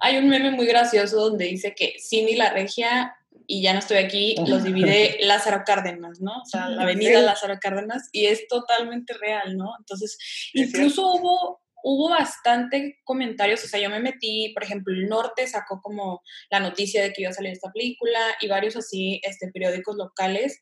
Hay 0.00 0.16
un 0.16 0.30
meme 0.30 0.50
muy 0.50 0.66
gracioso 0.66 1.28
donde 1.28 1.44
dice 1.44 1.74
que 1.74 1.96
Cindy 2.00 2.36
la 2.36 2.54
Regia 2.54 3.14
y 3.46 3.62
ya 3.62 3.72
no 3.72 3.78
estoy 3.78 3.98
aquí, 3.98 4.34
los 4.46 4.64
divide 4.64 5.18
Lázaro 5.20 5.62
Cárdenas, 5.64 6.20
¿no? 6.20 6.32
O 6.42 6.44
sea, 6.44 6.68
la 6.68 6.82
avenida 6.82 7.20
Lázaro 7.20 7.58
Cárdenas, 7.60 8.08
y 8.12 8.26
es 8.26 8.48
totalmente 8.48 9.14
real, 9.14 9.56
¿no? 9.56 9.72
Entonces, 9.78 10.18
incluso 10.52 11.14
hubo, 11.14 11.60
hubo 11.82 12.10
bastante 12.10 12.98
comentarios, 13.04 13.64
o 13.64 13.68
sea, 13.68 13.80
yo 13.80 13.88
me 13.88 14.00
metí, 14.00 14.52
por 14.54 14.64
ejemplo, 14.64 14.92
el 14.92 15.08
Norte 15.08 15.46
sacó 15.46 15.80
como 15.80 16.22
la 16.50 16.60
noticia 16.60 17.02
de 17.02 17.12
que 17.12 17.22
iba 17.22 17.30
a 17.30 17.34
salir 17.34 17.52
esta 17.52 17.72
película, 17.72 18.18
y 18.40 18.48
varios 18.48 18.76
así, 18.76 19.20
este, 19.22 19.50
periódicos 19.52 19.96
locales, 19.96 20.60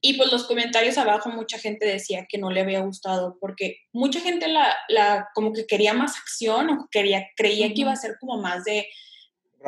y 0.00 0.14
pues 0.14 0.30
los 0.30 0.44
comentarios 0.44 0.98
abajo 0.98 1.30
mucha 1.30 1.58
gente 1.58 1.86
decía 1.86 2.26
que 2.28 2.38
no 2.38 2.50
le 2.50 2.60
había 2.60 2.80
gustado, 2.80 3.38
porque 3.40 3.78
mucha 3.92 4.20
gente 4.20 4.46
la, 4.48 4.76
la 4.88 5.28
como 5.34 5.52
que 5.52 5.66
quería 5.66 5.94
más 5.94 6.16
acción, 6.16 6.70
o 6.70 6.88
quería, 6.90 7.26
creía 7.36 7.68
que 7.68 7.80
iba 7.80 7.92
a 7.92 7.96
ser 7.96 8.16
como 8.20 8.40
más 8.40 8.64
de 8.64 8.86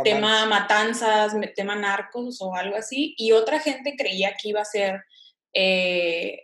tema 0.02 0.46
matanzas, 0.46 1.34
tema 1.54 1.74
narcos 1.74 2.40
o 2.40 2.54
algo 2.54 2.76
así, 2.76 3.14
y 3.16 3.32
otra 3.32 3.60
gente 3.60 3.94
creía 3.96 4.34
que 4.40 4.50
iba 4.50 4.60
a 4.60 4.64
ser, 4.64 5.04
eh, 5.52 6.42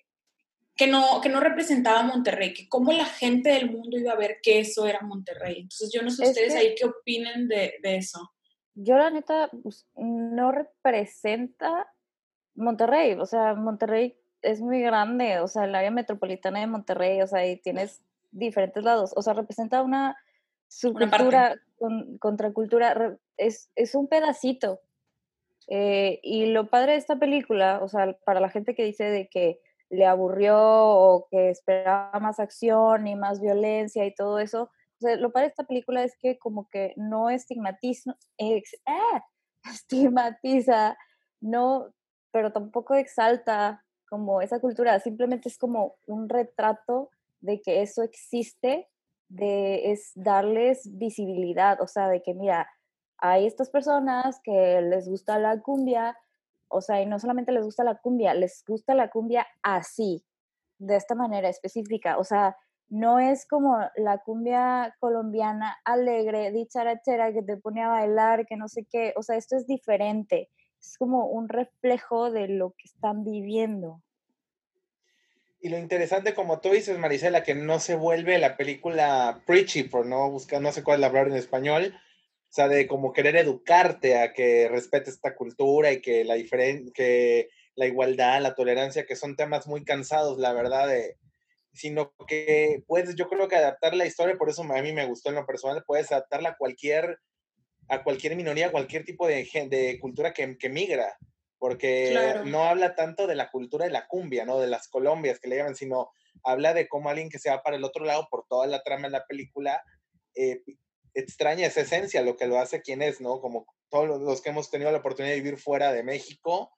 que, 0.77 0.87
no, 0.87 1.21
que 1.21 1.29
no 1.29 1.41
representaba 1.41 2.03
Monterrey, 2.03 2.53
que 2.53 2.69
cómo 2.69 2.93
la 2.93 3.05
gente 3.05 3.51
del 3.51 3.71
mundo 3.71 3.99
iba 3.99 4.13
a 4.13 4.17
ver 4.17 4.39
que 4.43 4.61
eso 4.61 4.87
era 4.87 5.01
Monterrey. 5.03 5.61
Entonces 5.61 5.91
yo 5.93 6.03
no 6.03 6.11
sé 6.11 6.29
ustedes 6.29 6.55
ahí 6.55 6.75
qué 6.75 6.87
opinen 6.87 7.49
de, 7.49 7.75
de, 7.83 7.97
eso. 7.97 8.33
Yo 8.75 8.97
la 8.97 9.11
neta 9.11 9.51
pues, 9.63 9.87
no 9.97 10.53
representa 10.53 11.87
Monterrey, 12.55 13.15
o 13.15 13.27
sea, 13.27 13.55
Monterrey 13.55 14.17
es 14.43 14.61
muy 14.61 14.83
grande, 14.83 15.41
o 15.41 15.49
sea, 15.49 15.65
el 15.65 15.75
área 15.75 15.91
metropolitana 15.91 16.61
de 16.61 16.67
Monterrey, 16.67 17.21
o 17.23 17.27
sea, 17.27 17.41
ahí 17.41 17.57
tienes 17.57 18.03
diferentes 18.31 18.83
lados, 18.85 19.13
o 19.17 19.23
sea, 19.23 19.33
representa 19.33 19.83
una 19.83 20.17
subcultura, 20.75 21.57
con, 21.79 22.19
contracultura, 22.19 23.17
es, 23.37 23.71
es 23.77 23.95
un 23.95 24.09
pedacito. 24.09 24.81
Eh, 25.69 26.21
y 26.23 26.47
lo 26.47 26.69
padre 26.69 26.93
de 26.93 26.99
esta 26.99 27.17
película, 27.17 27.81
o 27.83 27.89
sea, 27.89 28.17
para 28.25 28.41
la 28.41 28.51
gente 28.51 28.75
que 28.75 28.85
dice 28.85 29.05
de 29.05 29.29
que 29.29 29.61
le 29.89 30.05
aburrió 30.05 30.59
o 30.59 31.29
que 31.31 31.51
esperaba 31.51 32.19
más 32.21 32.41
acción 32.41 33.07
y 33.07 33.15
más 33.15 33.41
violencia 33.41 34.05
y 34.05 34.15
todo 34.15 34.39
eso, 34.41 34.65
o 34.65 35.01
sea, 35.01 35.17
lo 35.17 35.33
padre 35.33 35.47
de 35.47 35.51
esta 35.51 35.65
película 35.65 36.03
es 36.03 36.17
que 36.19 36.39
como 36.39 36.69
que 36.69 36.93
no 36.97 37.31
estigmatiza, 37.31 38.17
ex, 38.37 38.77
ah, 38.87 39.25
estigmatiza, 39.73 40.97
no, 41.41 41.95
pero 42.33 42.53
tampoco 42.53 42.95
exalta 42.95 43.85
como 44.09 44.43
esa 44.43 44.61
cultura, 44.61 44.99
simplemente 45.01 45.49
es 45.49 45.57
como 45.57 45.97
un 46.07 46.29
retrato 46.29 47.11
de 47.41 47.61
que 47.63 47.83
eso 47.83 48.03
existe, 48.03 48.89
de 49.35 49.93
es 49.93 50.13
darles 50.15 50.97
visibilidad, 50.97 51.81
o 51.81 51.87
sea, 51.87 52.09
de 52.09 52.23
que 52.23 52.35
mira, 52.35 52.69
hay 53.19 53.47
estas 53.47 53.71
personas 53.71 54.41
que 54.43 54.81
les 54.83 55.09
gusta 55.09 55.39
la 55.39 55.61
cumbia, 55.61 56.17
o 56.69 56.81
sea, 56.81 57.01
y 57.01 57.07
no 57.07 57.19
solamente 57.19 57.53
les 57.53 57.65
gusta 57.65 57.85
la 57.85 57.97
cumbia, 57.97 58.35
les 58.35 58.65
gusta 58.67 58.95
la 58.95 59.11
cumbia 59.11 59.47
así, 59.63 60.25
de 60.79 60.97
esta 60.97 61.15
manera 61.15 61.49
específica, 61.49 62.19
o 62.19 62.25
sea, 62.25 62.57
no 62.89 63.19
es 63.19 63.47
como 63.49 63.79
la 63.97 64.19
cumbia 64.19 64.95
colombiana 65.01 65.77
alegre, 65.85 66.53
dicharachera, 66.53 67.33
que 67.33 67.43
te 67.43 67.57
pone 67.57 67.83
a 67.83 67.89
bailar, 67.89 68.47
que 68.47 68.57
no 68.57 68.69
sé 68.69 68.87
qué, 68.91 69.15
o 69.17 69.23
sea, 69.23 69.37
esto 69.37 69.57
es 69.57 69.67
diferente, 69.67 70.51
es 70.79 70.97
como 70.99 71.27
un 71.27 71.49
reflejo 71.49 72.31
de 72.31 72.49
lo 72.49 72.71
que 72.71 72.85
están 72.85 73.25
viviendo. 73.25 74.03
Y 75.65 75.71
lo 75.71 75.79
interesante, 75.79 76.35
como 76.35 76.61
tú 76.61 76.73
dices, 76.73 76.99
Marisela, 76.99 77.43
que 77.43 77.55
no 77.55 77.81
se 77.81 77.95
vuelve 77.95 78.37
la 78.37 78.59
película 78.59 79.43
preachy, 79.47 79.85
por 79.85 80.05
no 80.05 80.31
buscar, 80.31 80.61
no 80.61 80.71
sé 80.73 80.83
cuál 80.83 80.97
es 80.97 81.01
la 81.01 81.09
palabra 81.09 81.33
en 81.33 81.39
español, 81.39 81.95
o 81.97 82.53
sea, 82.53 82.69
de 82.69 82.87
como 82.87 83.15
querer 83.15 83.35
educarte 83.37 84.19
a 84.19 84.35
que 84.35 84.69
respetes 84.69 85.15
esta 85.15 85.35
cultura 85.35 85.91
y 85.91 86.03
que 86.03 86.23
la 86.23 86.37
que 86.95 87.49
la 87.77 87.87
igualdad, 87.87 88.43
la 88.43 88.55
tolerancia, 88.55 89.07
que 89.07 89.17
son 89.17 89.37
temas 89.37 89.67
muy 89.67 89.85
cansados, 89.85 90.37
la 90.37 90.53
verdad, 90.53 90.87
de, 90.87 91.17
sino 91.73 92.13
que 92.29 92.85
puedes, 92.87 93.15
yo 93.15 93.31
creo 93.31 93.49
que 93.49 93.57
adaptar 93.57 93.95
la 93.95 94.05
historia, 94.05 94.37
por 94.37 94.51
eso 94.51 94.65
a 94.65 94.83
mí 94.83 94.93
me 94.93 95.07
gustó 95.07 95.31
en 95.31 95.37
lo 95.37 95.47
personal, 95.47 95.83
puedes 95.87 96.13
adaptarla 96.13 96.51
a 96.51 96.57
cualquier, 96.59 97.21
a 97.89 98.03
cualquier 98.03 98.37
minoría, 98.37 98.67
a 98.67 98.71
cualquier 98.71 99.07
tipo 99.07 99.27
de, 99.27 99.49
de 99.71 99.99
cultura 99.99 100.35
que, 100.35 100.59
que 100.59 100.69
migra, 100.69 101.17
porque 101.59 102.43
no 102.45 102.65
habla 102.65 102.95
tanto 102.95 103.27
de 103.27 103.35
la 103.35 103.51
cultura 103.51 103.87
de 103.87 103.91
la 103.91 104.07
cumbia, 104.07 104.45
¿no? 104.45 104.59
De 104.59 104.67
las 104.67 104.89
Colombias 104.89 105.41
que 105.41 105.49
le 105.49 105.57
llaman, 105.57 105.77
sino 105.77 106.11
habla 106.43 106.75
de 106.75 106.89
cómo 106.89 107.09
alguien 107.09 107.31
que 107.31 107.39
se 107.39 107.51
va 107.51 107.63
para 107.63 107.77
el 107.77 107.85
otro 107.85 108.05
lado 108.05 108.29
por 108.31 108.47
toda 108.49 108.67
la 108.67 108.83
trama 108.83 109.09
de 109.09 109.13
la 109.13 109.27
película 109.27 109.83
eh, 110.35 110.63
extraña 111.15 111.67
esa 111.67 111.83
esencia, 111.83 112.23
lo 112.23 112.37
que 112.37 112.47
lo 112.47 112.59
hace 112.59 112.83
quien 112.83 113.01
es, 113.01 113.21
¿no? 113.21 113.41
Como 113.41 113.67
todos 113.89 114.21
los 114.21 114.43
que 114.43 114.51
hemos 114.51 114.71
tenido 114.71 114.91
la 114.91 114.99
oportunidad 114.99 115.35
de 115.35 115.41
vivir 115.41 115.59
fuera 115.59 115.93
de 115.93 116.03
México, 116.03 116.73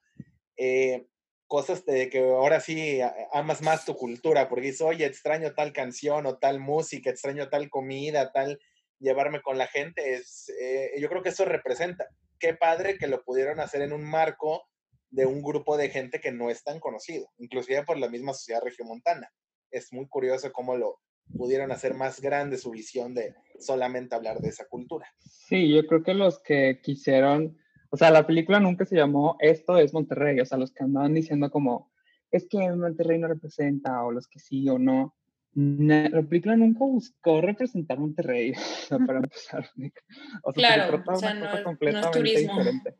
eh, 0.55 1.07
cosas 1.47 1.85
de 1.85 2.09
que 2.09 2.19
ahora 2.19 2.59
sí 2.59 2.99
amas 3.33 3.61
más 3.61 3.85
tu 3.85 3.95
cultura, 3.95 4.47
porque 4.47 4.67
dices, 4.67 4.81
oye, 4.81 5.05
extraño 5.05 5.53
tal 5.53 5.73
canción 5.73 6.25
o 6.25 6.37
tal 6.37 6.59
música, 6.59 7.09
extraño 7.09 7.49
tal 7.49 7.69
comida, 7.69 8.31
tal 8.31 8.59
llevarme 8.99 9.41
con 9.41 9.57
la 9.57 9.67
gente, 9.67 10.13
es, 10.13 10.49
eh, 10.61 10.91
yo 10.99 11.09
creo 11.09 11.23
que 11.23 11.29
eso 11.29 11.45
representa. 11.45 12.07
Qué 12.39 12.53
padre 12.53 12.97
que 12.97 13.07
lo 13.07 13.23
pudieron 13.23 13.59
hacer 13.59 13.81
en 13.81 13.93
un 13.93 14.03
marco 14.03 14.63
de 15.09 15.25
un 15.25 15.41
grupo 15.41 15.77
de 15.77 15.89
gente 15.89 16.19
que 16.19 16.31
no 16.31 16.49
es 16.49 16.63
tan 16.63 16.79
conocido, 16.79 17.29
inclusive 17.37 17.83
por 17.83 17.97
la 17.97 18.09
misma 18.09 18.33
sociedad 18.33 18.61
regiomontana. 18.63 19.29
Es 19.71 19.91
muy 19.93 20.07
curioso 20.07 20.51
cómo 20.51 20.75
lo 20.75 20.99
pudieron 21.35 21.71
hacer 21.71 21.93
más 21.93 22.21
grande 22.21 22.57
su 22.57 22.71
visión 22.71 23.13
de 23.13 23.35
solamente 23.59 24.15
hablar 24.15 24.39
de 24.39 24.49
esa 24.49 24.65
cultura. 24.65 25.07
Sí, 25.19 25.73
yo 25.73 25.85
creo 25.87 26.03
que 26.03 26.13
los 26.13 26.39
que 26.39 26.79
quisieron 26.81 27.57
o 27.89 27.97
sea, 27.97 28.11
la 28.11 28.27
película 28.27 28.59
nunca 28.59 28.85
se 28.85 28.95
llamó 28.95 29.37
Esto 29.39 29.77
es 29.77 29.93
Monterrey, 29.93 30.39
o 30.39 30.45
sea, 30.45 30.57
los 30.57 30.71
que 30.71 30.83
andaban 30.83 31.13
diciendo 31.13 31.49
como, 31.49 31.91
es 32.31 32.47
que 32.49 32.57
Monterrey 32.71 33.17
no 33.17 33.27
representa, 33.27 34.03
o 34.03 34.11
los 34.11 34.27
que 34.27 34.39
sí 34.39 34.67
o 34.69 34.77
no. 34.77 35.15
La 35.59 36.21
película 36.21 36.55
nunca 36.55 36.85
buscó 36.85 37.41
representar 37.41 37.97
Monterrey, 37.97 38.53
para 39.07 39.19
empezar. 39.19 39.69
O 40.43 40.53
sea, 40.53 40.75
claro, 40.75 41.03
o 41.05 41.15
sea, 41.15 41.33
no, 41.33 41.63
completamente 41.63 42.19
es 42.19 42.23
turismo. 42.23 42.57
diferente. 42.57 42.95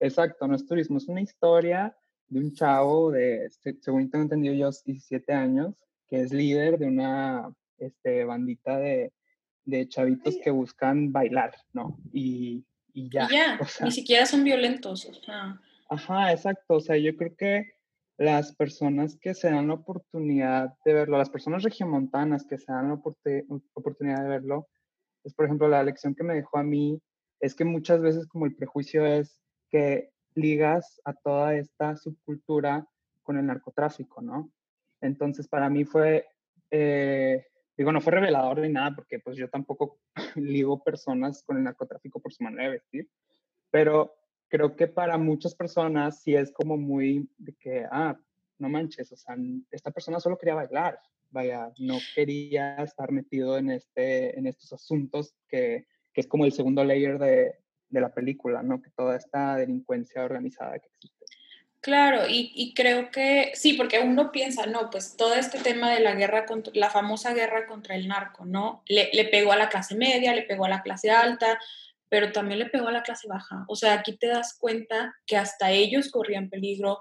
Exacto, 0.00 0.48
no 0.48 0.56
es 0.56 0.66
turismo, 0.66 0.98
es 0.98 1.08
una 1.08 1.20
historia 1.20 1.94
de 2.28 2.38
un 2.38 2.54
chavo 2.54 3.10
de, 3.10 3.50
según 3.80 4.10
tengo 4.10 4.22
entendido 4.22 4.54
yo, 4.54 4.70
17 4.84 5.32
años, 5.32 5.74
que 6.08 6.22
es 6.22 6.32
líder 6.32 6.78
de 6.78 6.86
una 6.86 7.52
este, 7.76 8.24
bandita 8.24 8.78
de, 8.78 9.12
de 9.64 9.88
chavitos 9.88 10.36
que 10.42 10.50
buscan 10.50 11.12
bailar, 11.12 11.54
¿no? 11.72 11.98
Y 12.12 12.64
y 12.92 13.10
ya. 13.10 13.28
ni 13.82 13.90
siquiera 13.90 14.26
son 14.26 14.44
violentos. 14.44 15.08
Ajá, 15.88 16.32
exacto. 16.32 16.74
O 16.74 16.80
sea, 16.80 16.96
yo 16.96 17.16
creo 17.16 17.34
que 17.36 17.72
las 18.20 18.54
personas 18.54 19.16
que 19.18 19.32
se 19.32 19.50
dan 19.50 19.68
la 19.68 19.74
oportunidad 19.74 20.74
de 20.84 20.92
verlo, 20.92 21.16
las 21.16 21.30
personas 21.30 21.62
regiomontanas 21.62 22.44
que 22.44 22.58
se 22.58 22.70
dan 22.70 22.88
la 22.90 22.94
oportunidad 23.74 24.22
de 24.22 24.28
verlo, 24.28 24.68
es 25.24 25.32
por 25.34 25.46
ejemplo 25.46 25.68
la 25.68 25.82
lección 25.82 26.14
que 26.14 26.22
me 26.22 26.34
dejó 26.34 26.58
a 26.58 26.62
mí, 26.62 27.00
es 27.40 27.54
que 27.54 27.64
muchas 27.64 28.02
veces 28.02 28.26
como 28.26 28.44
el 28.44 28.54
prejuicio 28.54 29.06
es 29.06 29.40
que 29.70 30.10
ligas 30.34 31.00
a 31.06 31.14
toda 31.14 31.54
esta 31.56 31.96
subcultura 31.96 32.86
con 33.22 33.38
el 33.38 33.46
narcotráfico, 33.46 34.20
¿no? 34.20 34.52
Entonces 35.00 35.48
para 35.48 35.70
mí 35.70 35.86
fue 35.86 36.26
eh, 36.70 37.46
Digo, 37.80 37.92
no 37.92 38.02
fue 38.02 38.12
revelador 38.12 38.58
ni 38.58 38.68
nada, 38.68 38.94
porque 38.94 39.20
pues 39.20 39.38
yo 39.38 39.48
tampoco 39.48 39.98
ligo 40.36 40.84
personas 40.84 41.42
con 41.46 41.56
el 41.56 41.64
narcotráfico 41.64 42.20
por 42.20 42.30
su 42.30 42.44
manera 42.44 42.64
de 42.64 42.70
vestir, 42.72 43.08
pero 43.70 44.12
creo 44.50 44.76
que 44.76 44.88
para 44.88 45.16
muchas 45.16 45.54
personas 45.54 46.22
sí 46.22 46.34
es 46.34 46.52
como 46.52 46.76
muy 46.76 47.30
de 47.38 47.54
que, 47.54 47.86
ah, 47.90 48.18
no 48.58 48.68
manches, 48.68 49.10
o 49.12 49.16
sea, 49.16 49.36
esta 49.70 49.90
persona 49.90 50.20
solo 50.20 50.36
quería 50.36 50.54
bailar, 50.54 50.98
vaya, 51.30 51.72
no 51.78 51.98
quería 52.14 52.74
estar 52.82 53.12
metido 53.12 53.56
en, 53.56 53.70
este, 53.70 54.38
en 54.38 54.46
estos 54.46 54.72
asuntos 54.72 55.34
que, 55.48 55.86
que 56.12 56.20
es 56.20 56.26
como 56.26 56.44
el 56.44 56.52
segundo 56.52 56.84
layer 56.84 57.18
de, 57.18 57.54
de 57.88 58.00
la 58.00 58.12
película, 58.12 58.62
¿no? 58.62 58.82
Que 58.82 58.90
toda 58.90 59.16
esta 59.16 59.56
delincuencia 59.56 60.24
organizada 60.24 60.78
que 60.78 60.88
existe. 60.88 61.26
Claro, 61.80 62.24
y, 62.28 62.74
creo 62.74 63.10
que 63.10 63.52
sí, 63.54 63.72
porque 63.72 64.00
uno 64.00 64.30
piensa, 64.32 64.66
no, 64.66 64.90
pues 64.90 65.16
todo 65.16 65.34
este 65.34 65.58
tema 65.60 65.90
de 65.90 66.00
la 66.00 66.14
guerra, 66.14 66.44
contra, 66.44 66.70
la 66.76 66.90
famosa 66.90 67.32
guerra 67.32 67.66
contra 67.66 67.94
el 67.94 68.06
narco, 68.06 68.44
¿no? 68.44 68.82
Le, 68.86 69.08
le, 69.14 69.24
pegó 69.24 69.52
a 69.52 69.56
la 69.56 69.70
clase 69.70 69.94
media, 69.94 70.34
le 70.34 70.42
pegó 70.42 70.66
a 70.66 70.68
la 70.68 70.82
clase 70.82 71.10
alta, 71.10 71.58
pero 72.10 72.32
también 72.32 72.58
le 72.58 72.66
pegó 72.66 72.88
a 72.88 72.92
la 72.92 73.02
clase 73.02 73.28
baja. 73.28 73.64
O 73.68 73.76
sea, 73.76 73.94
aquí 73.94 74.18
te 74.18 74.26
das 74.26 74.56
cuenta 74.58 75.14
que 75.26 75.36
hasta 75.36 75.70
ellos 75.70 76.10
corrían 76.10 76.50
peligro 76.50 76.98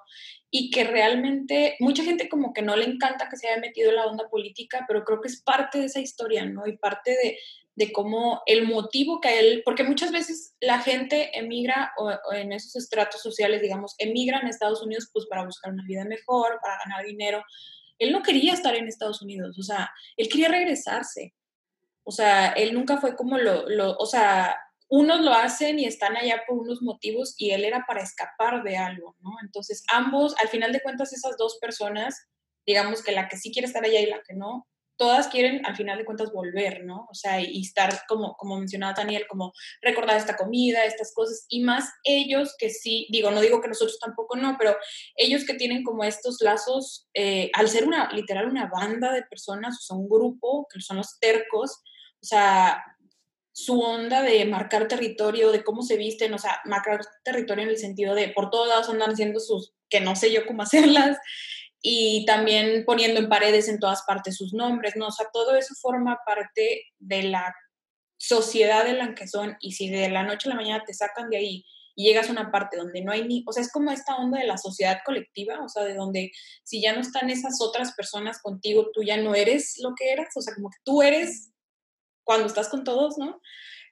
y 0.51 0.69
que 0.69 0.83
realmente 0.83 1.75
mucha 1.79 2.03
gente 2.03 2.29
como 2.29 2.53
que 2.53 2.61
no 2.61 2.75
le 2.75 2.85
encanta 2.85 3.27
que 3.27 3.35
se 3.35 3.49
haya 3.49 3.59
metido 3.59 3.89
en 3.89 3.95
la 3.95 4.05
onda 4.05 4.29
política, 4.29 4.85
pero 4.87 5.03
creo 5.03 5.19
que 5.19 5.27
es 5.27 5.41
parte 5.41 5.79
de 5.79 5.85
esa 5.85 5.99
historia, 5.99 6.45
¿no? 6.45 6.67
Y 6.67 6.77
parte 6.77 7.11
de, 7.11 7.39
de 7.75 7.91
cómo 7.91 8.43
el 8.45 8.67
motivo 8.67 9.19
que 9.19 9.39
él, 9.39 9.61
porque 9.65 9.83
muchas 9.83 10.11
veces 10.11 10.53
la 10.59 10.79
gente 10.79 11.37
emigra 11.37 11.91
o, 11.97 12.11
en 12.31 12.53
esos 12.53 12.75
estratos 12.75 13.21
sociales, 13.21 13.61
digamos, 13.61 13.95
emigran 13.97 14.45
a 14.45 14.49
Estados 14.49 14.83
Unidos 14.83 15.09
pues 15.11 15.25
para 15.27 15.43
buscar 15.43 15.73
una 15.73 15.85
vida 15.87 16.05
mejor, 16.05 16.59
para 16.61 16.77
ganar 16.85 17.03
dinero. 17.03 17.43
Él 17.97 18.11
no 18.11 18.21
quería 18.21 18.53
estar 18.53 18.75
en 18.75 18.87
Estados 18.87 19.23
Unidos, 19.23 19.57
o 19.57 19.63
sea, 19.63 19.89
él 20.17 20.29
quería 20.29 20.49
regresarse. 20.49 21.33
O 22.03 22.11
sea, 22.11 22.49
él 22.53 22.73
nunca 22.73 22.97
fue 22.97 23.15
como 23.15 23.37
lo, 23.37 23.69
lo 23.69 23.95
o 23.97 24.05
sea, 24.05 24.57
unos 24.89 25.21
lo 25.21 25.31
hacen 25.31 25.79
y 25.79 25.85
están 25.85 26.17
allá 26.17 26.43
por 26.47 26.57
unos 26.57 26.81
motivos 26.81 27.35
y 27.37 27.51
él 27.51 27.63
era 27.63 27.85
para 27.87 28.01
escapar 28.01 28.63
de 28.63 28.77
algo, 28.77 29.15
¿no? 29.21 29.31
Entonces, 29.43 29.83
ambos, 29.93 30.35
al 30.39 30.49
final 30.49 30.71
de 30.71 30.81
cuentas, 30.81 31.13
esas 31.13 31.37
dos 31.37 31.57
personas, 31.61 32.27
digamos 32.65 33.03
que 33.03 33.11
la 33.11 33.27
que 33.27 33.37
sí 33.37 33.51
quiere 33.51 33.67
estar 33.67 33.83
allá 33.83 33.99
y 33.99 34.07
la 34.07 34.21
que 34.27 34.33
no, 34.33 34.67
todas 34.99 35.29
quieren 35.29 35.65
al 35.65 35.77
final 35.77 35.97
de 35.97 36.03
cuentas 36.03 36.31
volver, 36.33 36.83
¿no? 36.83 37.07
O 37.09 37.13
sea, 37.13 37.39
y, 37.39 37.61
estar 37.61 38.01
como, 38.07 38.35
como 38.35 38.57
mencionaba 38.57 38.93
Daniel, 38.93 39.25
como 39.29 39.53
recordar 39.81 40.17
esta 40.17 40.35
comida, 40.35 40.83
estas 40.83 41.13
cosas, 41.13 41.45
y 41.47 41.61
más 41.61 41.89
ellos 42.03 42.53
que 42.59 42.69
sí, 42.69 43.07
digo, 43.09 43.31
no 43.31 43.39
digo 43.39 43.61
que 43.61 43.69
nosotros 43.69 43.97
tampoco 43.99 44.35
no, 44.35 44.57
pero 44.59 44.75
ellos 45.15 45.45
que 45.45 45.53
tienen 45.53 45.83
como 45.83 46.03
estos 46.03 46.41
lazos, 46.41 47.07
eh, 47.13 47.49
al 47.53 47.69
ser 47.69 47.85
una, 47.87 48.11
literal, 48.11 48.49
una 48.49 48.67
banda 48.67 49.13
de 49.13 49.23
personas, 49.23 49.77
o 49.77 49.81
sea, 49.81 49.97
un 49.97 50.09
grupo, 50.09 50.67
que 50.71 50.81
son 50.81 50.97
los 50.97 51.17
tercos, 51.19 51.81
o 52.21 52.25
sea, 52.25 52.83
su 53.59 53.81
onda 53.81 54.21
de 54.21 54.45
marcar 54.45 54.87
territorio, 54.87 55.51
de 55.51 55.63
cómo 55.63 55.81
se 55.81 55.97
visten, 55.97 56.33
o 56.33 56.37
sea, 56.37 56.61
marcar 56.65 57.01
territorio 57.23 57.63
en 57.63 57.69
el 57.69 57.77
sentido 57.77 58.15
de 58.15 58.29
por 58.29 58.49
todos 58.49 58.67
lados 58.67 58.89
andan 58.89 59.11
haciendo 59.11 59.39
sus, 59.39 59.73
que 59.89 59.99
no 59.99 60.15
sé 60.15 60.31
yo 60.31 60.45
cómo 60.45 60.63
hacerlas, 60.63 61.17
y 61.81 62.25
también 62.25 62.83
poniendo 62.85 63.19
en 63.19 63.29
paredes 63.29 63.67
en 63.69 63.79
todas 63.79 64.03
partes 64.03 64.37
sus 64.37 64.53
nombres, 64.53 64.93
¿no? 64.95 65.07
O 65.07 65.11
sea, 65.11 65.27
todo 65.31 65.55
eso 65.55 65.73
forma 65.81 66.19
parte 66.25 66.83
de 66.99 67.23
la 67.23 67.53
sociedad 68.17 68.87
en 68.87 68.97
la 68.97 69.15
que 69.15 69.27
son 69.27 69.55
y 69.61 69.71
si 69.73 69.89
de 69.89 70.09
la 70.09 70.23
noche 70.23 70.49
a 70.49 70.49
la 70.49 70.61
mañana 70.61 70.83
te 70.85 70.93
sacan 70.93 71.29
de 71.29 71.37
ahí 71.37 71.65
y 71.95 72.03
llegas 72.03 72.27
a 72.27 72.31
una 72.33 72.51
parte 72.51 72.77
donde 72.77 73.01
no 73.01 73.11
hay 73.11 73.25
ni, 73.25 73.43
o 73.45 73.53
sea, 73.53 73.63
es 73.63 73.71
como 73.71 73.91
esta 73.91 74.15
onda 74.17 74.39
de 74.39 74.47
la 74.47 74.57
sociedad 74.57 74.99
colectiva, 75.05 75.61
o 75.63 75.69
sea, 75.69 75.83
de 75.83 75.95
donde 75.95 76.31
si 76.63 76.81
ya 76.81 76.93
no 76.93 77.01
están 77.01 77.29
esas 77.29 77.61
otras 77.61 77.93
personas 77.93 78.41
contigo, 78.41 78.89
tú 78.93 79.03
ya 79.03 79.17
no 79.17 79.35
eres 79.35 79.75
lo 79.81 79.93
que 79.97 80.11
eras, 80.11 80.29
o 80.35 80.41
sea, 80.41 80.53
como 80.55 80.69
que 80.69 80.77
tú 80.83 81.01
eres 81.01 81.51
cuando 82.29 82.45
estás 82.45 82.69
con 82.69 82.83
todos, 82.83 83.17
¿no? 83.17 83.41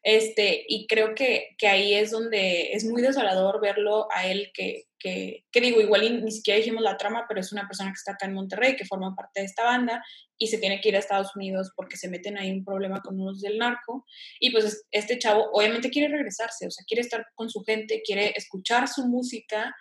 Este, 0.03 0.63
y 0.67 0.85
creo 0.85 1.15
que, 1.15 1.55
que 1.57 1.67
ahí 1.67 1.95
es 1.95 2.11
donde 2.11 2.73
es 2.73 2.85
muy 2.85 3.01
desolador 3.01 3.59
verlo 3.59 4.07
a 4.13 4.27
él 4.27 4.51
que, 4.53 4.83
que, 4.99 5.45
que 5.51 5.59
digo, 5.59 5.81
igual 5.81 6.23
ni 6.23 6.31
siquiera 6.31 6.59
dijimos 6.59 6.83
la 6.83 6.97
trama, 6.97 7.25
pero 7.27 7.39
es 7.39 7.51
una 7.51 7.65
persona 7.65 7.89
que 7.89 7.95
está 7.95 8.11
acá 8.11 8.27
en 8.27 8.35
Monterrey, 8.35 8.75
que 8.75 8.85
forma 8.85 9.15
parte 9.15 9.39
de 9.39 9.47
esta 9.47 9.63
banda 9.63 10.03
y 10.37 10.49
se 10.49 10.59
tiene 10.59 10.79
que 10.81 10.89
ir 10.89 10.95
a 10.95 10.99
Estados 10.99 11.35
Unidos 11.35 11.71
porque 11.75 11.97
se 11.97 12.09
meten 12.09 12.37
ahí 12.37 12.51
un 12.51 12.63
problema 12.63 13.01
con 13.01 13.19
unos 13.19 13.41
del 13.41 13.57
narco. 13.57 14.05
Y 14.39 14.51
pues 14.51 14.85
este 14.91 15.17
chavo 15.17 15.49
obviamente 15.51 15.89
quiere 15.89 16.15
regresarse, 16.15 16.67
o 16.67 16.69
sea, 16.69 16.85
quiere 16.87 17.01
estar 17.01 17.25
con 17.33 17.49
su 17.49 17.63
gente, 17.63 18.03
quiere 18.05 18.33
escuchar 18.35 18.87
su 18.87 19.07
música. 19.07 19.75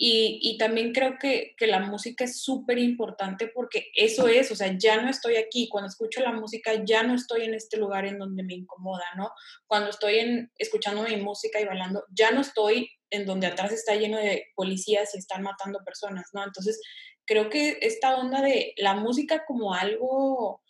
Y, 0.00 0.38
y 0.40 0.58
también 0.58 0.92
creo 0.92 1.16
que, 1.20 1.54
que 1.56 1.66
la 1.66 1.80
música 1.80 2.22
es 2.22 2.40
súper 2.40 2.78
importante 2.78 3.48
porque 3.48 3.90
eso 3.94 4.28
es, 4.28 4.52
o 4.52 4.54
sea, 4.54 4.72
ya 4.78 5.02
no 5.02 5.10
estoy 5.10 5.34
aquí, 5.36 5.68
cuando 5.68 5.88
escucho 5.88 6.20
la 6.20 6.30
música 6.30 6.72
ya 6.84 7.02
no 7.02 7.14
estoy 7.14 7.42
en 7.42 7.54
este 7.54 7.78
lugar 7.78 8.06
en 8.06 8.18
donde 8.18 8.44
me 8.44 8.54
incomoda, 8.54 9.04
¿no? 9.16 9.32
Cuando 9.66 9.90
estoy 9.90 10.20
en, 10.20 10.52
escuchando 10.56 11.02
mi 11.02 11.16
música 11.16 11.60
y 11.60 11.64
bailando, 11.64 12.04
ya 12.12 12.30
no 12.30 12.42
estoy 12.42 12.88
en 13.10 13.26
donde 13.26 13.48
atrás 13.48 13.72
está 13.72 13.96
lleno 13.96 14.18
de 14.18 14.46
policías 14.54 15.14
y 15.14 15.18
están 15.18 15.42
matando 15.42 15.80
personas, 15.84 16.28
¿no? 16.32 16.44
Entonces, 16.44 16.80
creo 17.24 17.50
que 17.50 17.78
esta 17.80 18.16
onda 18.16 18.40
de 18.40 18.74
la 18.76 18.94
música 18.94 19.44
como 19.46 19.74
algo 19.74 20.62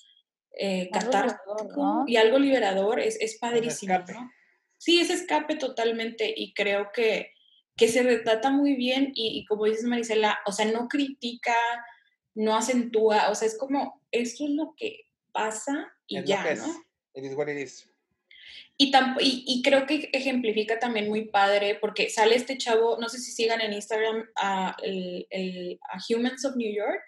eh, 0.53 0.89
catártico 0.91 2.05
y 2.07 2.17
algo 2.17 2.39
liberador 2.39 2.99
es, 2.99 3.17
es 3.21 3.39
padrísimo, 3.39 3.99
¿no? 3.99 4.31
Sí, 4.79 5.01
es 5.01 5.11
escape 5.11 5.57
totalmente 5.57 6.33
y 6.35 6.55
creo 6.55 6.91
que, 6.93 7.33
que 7.79 7.89
se 7.89 8.03
retrata 8.03 8.51
muy 8.51 8.75
bien 8.75 9.13
y, 9.15 9.39
y, 9.39 9.47
como 9.47 9.65
dices 9.65 9.85
Marisela, 9.85 10.39
o 10.47 10.53
sea, 10.53 10.67
no 10.67 10.89
critica, 10.89 11.55
no 12.35 12.57
acentúa, 12.57 13.31
o 13.31 13.35
sea, 13.35 13.49
es 13.49 13.57
como, 13.57 14.03
esto 14.11 14.45
es 14.45 14.51
lo 14.51 14.75
que 14.77 15.01
pasa 15.33 15.91
y 16.07 16.17
Es 16.17 16.23
lo 16.23 16.29
ya, 16.29 16.43
que 16.43 16.53
es. 16.53 16.67
¿no? 16.67 16.75
It 17.15 17.25
is 17.25 17.35
what 17.37 17.49
it 17.49 17.59
is. 17.59 17.89
Y, 18.77 18.93
y, 19.21 19.45
y 19.47 19.63
creo 19.63 19.87
que 19.87 20.09
ejemplifica 20.13 20.79
también 20.79 21.09
muy 21.09 21.25
padre 21.27 21.77
porque 21.81 22.11
sale 22.11 22.37
este 22.37 22.59
chavo, 22.59 22.97
no 23.01 23.09
sé 23.09 23.19
si 23.19 23.33
sigan 23.33 23.61
en 23.61 23.73
Instagram 23.73 24.25
a, 24.37 24.77
el, 24.83 25.27
el- 25.31 25.81
a 25.91 25.99
Humans 26.09 26.45
of 26.45 26.57
New 26.57 26.73
York, 26.73 27.03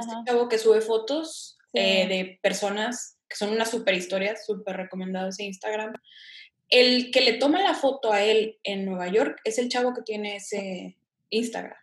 este 0.00 0.12
Ajá. 0.12 0.22
chavo 0.26 0.48
que 0.48 0.58
sube 0.58 0.80
fotos 0.80 1.54
Sí. 1.72 1.80
eh, 1.80 2.06
de 2.08 2.38
personas 2.42 3.18
que 3.28 3.36
son 3.36 3.50
unas 3.50 3.70
super 3.70 3.92
historias, 3.94 4.46
súper 4.46 4.76
recomendadas 4.78 5.38
en 5.38 5.46
Instagram. 5.46 5.92
El 6.70 7.10
que 7.10 7.22
le 7.22 7.34
toma 7.34 7.62
la 7.62 7.74
foto 7.74 8.12
a 8.12 8.22
él 8.22 8.58
en 8.62 8.84
Nueva 8.84 9.08
York 9.08 9.40
es 9.44 9.58
el 9.58 9.68
chavo 9.68 9.94
que 9.94 10.02
tiene 10.02 10.36
ese 10.36 10.96
Instagram. 11.30 11.78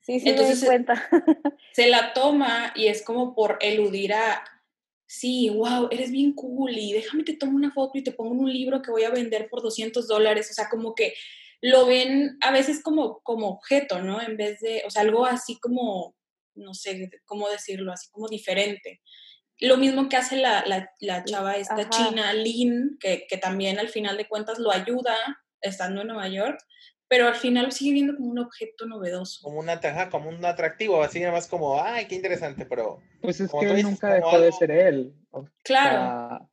Sí, 0.00 0.20
sí, 0.20 0.30
Entonces, 0.30 0.56
me 0.56 0.60
di 0.60 0.66
cuenta. 0.66 1.08
Se 1.72 1.88
la 1.88 2.12
toma 2.12 2.72
y 2.74 2.86
es 2.86 3.02
como 3.02 3.34
por 3.34 3.58
eludir 3.60 4.14
a, 4.14 4.42
sí, 5.06 5.50
wow, 5.50 5.88
eres 5.90 6.10
bien 6.10 6.32
cool 6.32 6.76
y 6.76 6.92
déjame 6.92 7.24
te 7.24 7.34
tomo 7.34 7.56
una 7.56 7.72
foto 7.72 7.98
y 7.98 8.02
te 8.02 8.12
pongo 8.12 8.34
en 8.34 8.40
un 8.40 8.52
libro 8.52 8.82
que 8.82 8.90
voy 8.90 9.04
a 9.04 9.10
vender 9.10 9.48
por 9.48 9.62
200 9.62 10.08
dólares. 10.08 10.50
O 10.50 10.54
sea, 10.54 10.68
como 10.68 10.94
que 10.94 11.14
lo 11.60 11.86
ven 11.86 12.38
a 12.40 12.50
veces 12.50 12.82
como, 12.82 13.20
como 13.20 13.48
objeto, 13.48 14.00
¿no? 14.00 14.20
En 14.20 14.36
vez 14.36 14.60
de, 14.60 14.82
o 14.86 14.90
sea, 14.90 15.02
algo 15.02 15.26
así 15.26 15.58
como, 15.58 16.14
no 16.54 16.74
sé 16.74 17.10
cómo 17.24 17.48
decirlo, 17.48 17.92
así 17.92 18.10
como 18.10 18.28
diferente. 18.28 19.00
Lo 19.60 19.76
mismo 19.76 20.08
que 20.08 20.16
hace 20.16 20.36
la, 20.36 20.64
la, 20.66 20.90
la 21.00 21.24
chava 21.24 21.56
esta 21.56 21.74
Ajá. 21.74 21.90
china, 21.90 22.32
Lynn, 22.32 22.96
que, 23.00 23.26
que 23.28 23.38
también 23.38 23.78
al 23.78 23.88
final 23.88 24.16
de 24.16 24.28
cuentas 24.28 24.58
lo 24.58 24.70
ayuda 24.70 25.14
estando 25.60 26.02
en 26.02 26.06
Nueva 26.08 26.28
York, 26.28 26.58
pero 27.08 27.26
al 27.26 27.34
final 27.34 27.64
lo 27.64 27.70
sigue 27.70 27.92
viendo 27.92 28.14
como 28.16 28.30
un 28.30 28.38
objeto 28.38 28.86
novedoso. 28.86 29.40
Como, 29.42 29.58
una, 29.60 29.72
ajá, 29.72 30.10
como 30.10 30.28
un 30.28 30.44
atractivo, 30.44 31.02
así 31.02 31.20
nada 31.20 31.32
más 31.32 31.46
como, 31.48 31.82
ay, 31.82 32.06
qué 32.06 32.14
interesante, 32.14 32.66
pero 32.66 33.00
Pues 33.20 33.40
es 33.40 33.50
que 33.50 33.66
él 33.66 33.76
dices, 33.76 33.84
nunca 33.90 34.12
dejó 34.14 34.38
de 34.38 34.52
ser 34.52 34.70
él. 34.70 35.14
O 35.30 35.48
Claro. 35.64 35.90
sea, 36.38 36.48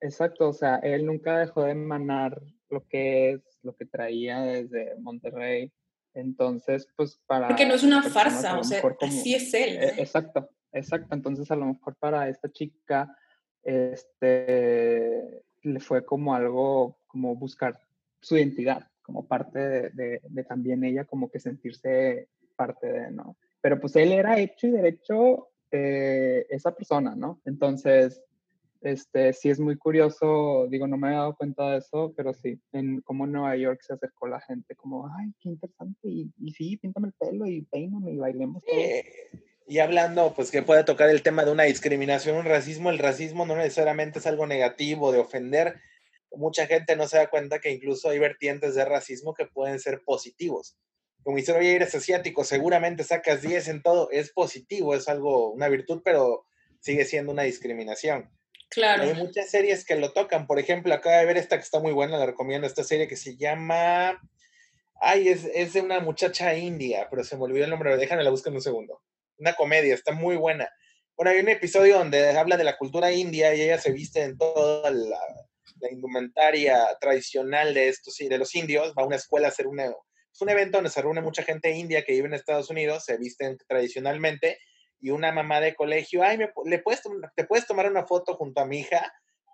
exacto, 0.00 0.48
o 0.48 0.52
sea, 0.52 0.76
él 0.76 1.06
nunca 1.06 1.38
dejó 1.38 1.64
de 1.64 1.72
emanar 1.72 2.40
lo 2.70 2.86
que 2.88 3.32
es, 3.32 3.40
lo 3.62 3.76
que 3.76 3.84
traía 3.86 4.40
desde 4.40 4.96
Monterrey. 4.98 5.72
Entonces, 6.14 6.88
pues 6.96 7.20
para... 7.26 7.48
Porque 7.48 7.66
no 7.66 7.74
es 7.74 7.82
una 7.84 8.02
farsa, 8.02 8.58
o 8.58 8.64
sea, 8.64 8.80
como- 8.82 8.96
así 9.02 9.34
es 9.34 9.52
él. 9.54 9.76
Eh, 9.80 9.94
Exacto, 9.98 10.50
exacto. 10.72 11.14
Entonces, 11.14 11.50
a 11.50 11.56
lo 11.56 11.66
mejor 11.66 11.96
para 11.96 12.28
esta 12.28 12.50
chica, 12.50 13.16
este, 13.62 15.42
le 15.62 15.80
fue 15.80 16.04
como 16.04 16.34
algo, 16.34 16.98
como 17.06 17.34
buscar 17.36 17.78
su 18.20 18.36
identidad, 18.36 18.86
como 19.02 19.26
parte 19.26 19.58
de, 19.58 20.20
de- 20.22 20.44
también 20.44 20.84
ella, 20.84 21.04
como 21.04 21.30
que 21.30 21.40
sentirse 21.40 22.28
parte 22.56 22.90
de, 22.90 23.10
¿no? 23.10 23.36
Pero 23.60 23.80
pues 23.80 23.96
él 23.96 24.12
era 24.12 24.38
hecho 24.38 24.66
y 24.66 24.70
derecho 24.70 25.48
eh, 25.70 26.46
esa 26.50 26.74
persona, 26.74 27.14
¿no? 27.14 27.40
Entonces, 27.44 28.22
este, 28.80 29.32
sí 29.32 29.50
es 29.50 29.58
muy 29.58 29.76
curioso, 29.76 30.66
digo, 30.68 30.86
no 30.86 30.96
me 30.96 31.08
había 31.08 31.18
dado 31.20 31.36
cuenta 31.36 31.70
de 31.72 31.78
eso, 31.78 32.12
pero 32.16 32.32
sí, 32.32 32.60
en 32.72 33.00
cómo 33.00 33.26
Nueva 33.26 33.56
York 33.56 33.80
se 33.82 33.94
acercó 33.94 34.28
la 34.28 34.40
gente, 34.40 34.74
como, 34.76 35.08
ay, 35.18 35.32
qué 35.40 35.48
interesante, 35.48 36.08
y, 36.08 36.32
y 36.38 36.52
sí, 36.52 36.76
píntame 36.76 37.08
el 37.08 37.14
pelo 37.14 37.46
y 37.46 37.62
peíname 37.62 38.12
y 38.12 38.18
bailemos 38.18 38.64
todos. 38.64 39.02
Y 39.70 39.80
hablando, 39.80 40.32
pues 40.34 40.50
que 40.50 40.62
puede 40.62 40.82
tocar 40.82 41.10
el 41.10 41.22
tema 41.22 41.44
de 41.44 41.52
una 41.52 41.64
discriminación, 41.64 42.36
un 42.36 42.46
racismo, 42.46 42.88
el 42.88 42.98
racismo 42.98 43.44
no 43.44 43.54
necesariamente 43.54 44.18
es 44.18 44.26
algo 44.26 44.46
negativo, 44.46 45.12
de 45.12 45.18
ofender. 45.18 45.78
Mucha 46.32 46.66
gente 46.66 46.96
no 46.96 47.06
se 47.06 47.18
da 47.18 47.28
cuenta 47.28 47.58
que 47.58 47.70
incluso 47.70 48.08
hay 48.08 48.18
vertientes 48.18 48.74
de 48.74 48.86
racismo 48.86 49.34
que 49.34 49.44
pueden 49.44 49.78
ser 49.78 50.00
positivos. 50.06 50.78
Como 51.22 51.36
dicen, 51.36 51.56
oye, 51.56 51.74
eres 51.74 51.94
asiático, 51.94 52.44
seguramente 52.44 53.04
sacas 53.04 53.42
10 53.42 53.68
en 53.68 53.82
todo, 53.82 54.10
es 54.10 54.32
positivo, 54.32 54.94
es 54.94 55.06
algo, 55.06 55.52
una 55.52 55.68
virtud, 55.68 56.00
pero 56.02 56.46
sigue 56.80 57.04
siendo 57.04 57.30
una 57.32 57.42
discriminación. 57.42 58.30
Claro. 58.70 59.02
Hay 59.02 59.12
muchas 59.14 59.50
series 59.50 59.84
que 59.84 59.96
lo 59.96 60.14
tocan. 60.14 60.46
Por 60.46 60.58
ejemplo, 60.58 60.94
acabo 60.94 61.14
de 61.14 61.26
ver 61.26 61.36
esta 61.36 61.58
que 61.58 61.64
está 61.64 61.78
muy 61.78 61.92
buena, 61.92 62.16
la 62.16 62.24
recomiendo, 62.24 62.66
esta 62.66 62.84
serie 62.84 63.06
que 63.06 63.16
se 63.16 63.36
llama... 63.36 64.18
Ay, 65.00 65.28
es, 65.28 65.44
es 65.54 65.74
de 65.74 65.82
una 65.82 66.00
muchacha 66.00 66.56
india, 66.56 67.06
pero 67.10 67.22
se 67.22 67.36
me 67.36 67.44
olvidó 67.44 67.64
el 67.64 67.70
nombre, 67.70 67.94
déjame 67.98 68.24
la 68.24 68.30
buscar 68.30 68.50
en 68.50 68.56
un 68.56 68.62
segundo. 68.62 69.02
Una 69.38 69.54
comedia, 69.54 69.94
está 69.94 70.12
muy 70.12 70.36
buena. 70.36 70.68
Bueno, 71.16 71.32
hay 71.32 71.40
un 71.40 71.48
episodio 71.48 71.98
donde 71.98 72.30
habla 72.30 72.56
de 72.56 72.64
la 72.64 72.76
cultura 72.76 73.12
india 73.12 73.54
y 73.54 73.62
ella 73.62 73.78
se 73.78 73.92
viste 73.92 74.22
en 74.22 74.38
toda 74.38 74.90
la, 74.90 75.18
la 75.80 75.90
indumentaria 75.90 76.86
tradicional 77.00 77.74
de 77.74 77.88
estos, 77.88 78.16
de 78.16 78.38
los 78.38 78.54
indios, 78.54 78.94
va 78.96 79.02
a 79.02 79.06
una 79.06 79.16
escuela 79.16 79.48
a 79.48 79.50
hacer 79.50 79.66
una, 79.66 79.86
es 79.86 80.40
un 80.40 80.48
evento 80.48 80.78
donde 80.78 80.90
se 80.90 81.02
reúne 81.02 81.20
mucha 81.20 81.42
gente 81.42 81.72
india 81.72 82.04
que 82.04 82.12
vive 82.12 82.26
en 82.26 82.34
Estados 82.34 82.70
Unidos, 82.70 83.04
se 83.04 83.16
visten 83.16 83.58
tradicionalmente 83.66 84.58
y 85.00 85.10
una 85.10 85.32
mamá 85.32 85.60
de 85.60 85.74
colegio, 85.74 86.22
ay, 86.22 86.38
me, 86.38 86.50
¿le 86.64 86.78
puedes, 86.78 87.02
¿te 87.36 87.44
puedes 87.44 87.66
tomar 87.66 87.90
una 87.90 88.06
foto 88.06 88.34
junto 88.34 88.60
a 88.60 88.66
mi 88.66 88.80
hija? 88.80 89.12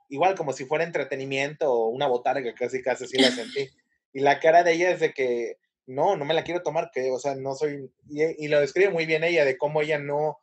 Igual 0.09 0.35
como 0.35 0.53
si 0.53 0.65
fuera 0.65 0.85
entretenimiento 0.85 1.73
o 1.73 1.89
una 1.89 2.07
botarga, 2.07 2.55
casi 2.55 2.83
casi 2.83 3.05
así 3.05 3.19
la 3.19 3.31
sentí. 3.31 3.69
Y 4.13 4.21
la 4.21 4.39
cara 4.39 4.63
de 4.63 4.73
ella 4.73 4.91
es 4.91 5.01
de 5.01 5.13
que, 5.13 5.57
no, 5.87 6.17
no 6.17 6.25
me 6.25 6.35
la 6.35 6.45
quiero 6.45 6.63
tomar, 6.63 6.91
que, 6.93 7.11
o 7.11 7.19
sea, 7.19 7.35
no 7.35 7.55
soy, 7.55 7.93
y, 8.09 8.45
y 8.45 8.49
lo 8.49 8.61
describe 8.61 8.91
muy 8.91 9.07
bien 9.07 9.25
ella, 9.25 9.45
de 9.45 9.59
cómo 9.59 9.83
ella 9.83 9.99
no, 9.99 10.39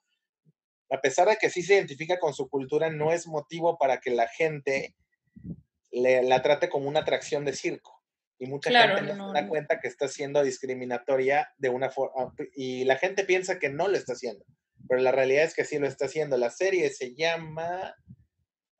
a 0.89 1.01
pesar 1.01 1.27
de 1.27 1.37
que 1.37 1.49
sí 1.49 1.61
se 1.63 1.75
identifica 1.75 2.19
con 2.19 2.33
su 2.33 2.49
cultura, 2.49 2.89
no 2.89 3.11
es 3.11 3.27
motivo 3.27 3.77
para 3.77 3.99
que 3.99 4.11
la 4.11 4.27
gente 4.27 4.95
le, 5.91 6.23
la 6.23 6.41
trate 6.41 6.69
como 6.69 6.87
una 6.87 7.01
atracción 7.01 7.45
de 7.45 7.53
circo. 7.53 8.01
Y 8.39 8.47
mucha 8.47 8.71
Claro, 8.71 8.95
gente 8.97 9.13
no, 9.13 9.27
no, 9.27 9.33
se 9.33 9.41
da 9.41 9.47
cuenta 9.47 9.79
que 9.79 9.87
está 9.87 10.07
siendo 10.07 10.43
discriminatoria 10.43 11.53
de 11.57 11.69
una 11.69 11.89
forma, 11.91 12.33
y 12.55 12.83
la 12.85 12.97
gente 12.97 13.23
piensa 13.23 13.59
que 13.59 13.69
no 13.69 13.87
lo 13.87 13.95
está 13.95 14.13
haciendo, 14.13 14.45
pero 14.89 15.01
la 15.01 15.11
realidad 15.11 15.43
es 15.43 15.53
que 15.53 15.63
sí 15.63 15.77
lo 15.77 15.87
está 15.87 16.05
haciendo. 16.05 16.37
La 16.37 16.49
serie 16.49 16.89
se 16.89 17.13
llama... 17.15 17.95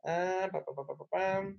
ah, 0.04 0.50
pa, 0.52 0.66
pa, 0.66 1.08
pa. 1.10 1.54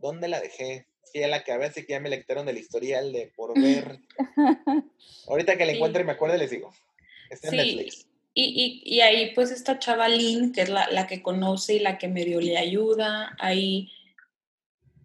¿Dónde 0.00 0.28
la 0.28 0.40
dejé? 0.40 0.88
Sí, 1.04 1.20
ya 1.20 1.28
la 1.28 1.36
acabé, 1.36 1.66
así 1.66 1.84
que 1.84 1.92
ya 1.92 2.00
me 2.00 2.08
la 2.08 2.16
quitaron 2.18 2.46
del 2.46 2.58
historial 2.58 3.12
de 3.12 3.32
por 3.36 3.54
ver. 3.60 3.98
Ahorita 5.28 5.56
que 5.56 5.64
la 5.66 5.72
Sí. 5.72 5.76
encuentre 5.76 6.02
y 6.02 6.06
me 6.06 6.12
acuerde 6.12 6.38
les 6.38 6.50
digo. 6.50 6.72
Está 7.30 7.48
en 7.48 7.56
Netflix. 7.56 7.96
Sí, 7.96 8.06
y, 8.34 8.82
y, 8.84 8.96
y 8.96 9.00
ahí 9.00 9.34
pues 9.34 9.50
esta 9.50 9.78
chava 9.78 10.08
Lynn, 10.08 10.52
que 10.52 10.62
es 10.62 10.68
la, 10.70 10.88
la 10.90 11.06
que 11.06 11.22
conoce 11.22 11.74
y 11.74 11.78
la 11.80 11.98
que 11.98 12.08
medio 12.08 12.40
le 12.40 12.56
ayuda, 12.56 13.34
ahí, 13.38 13.90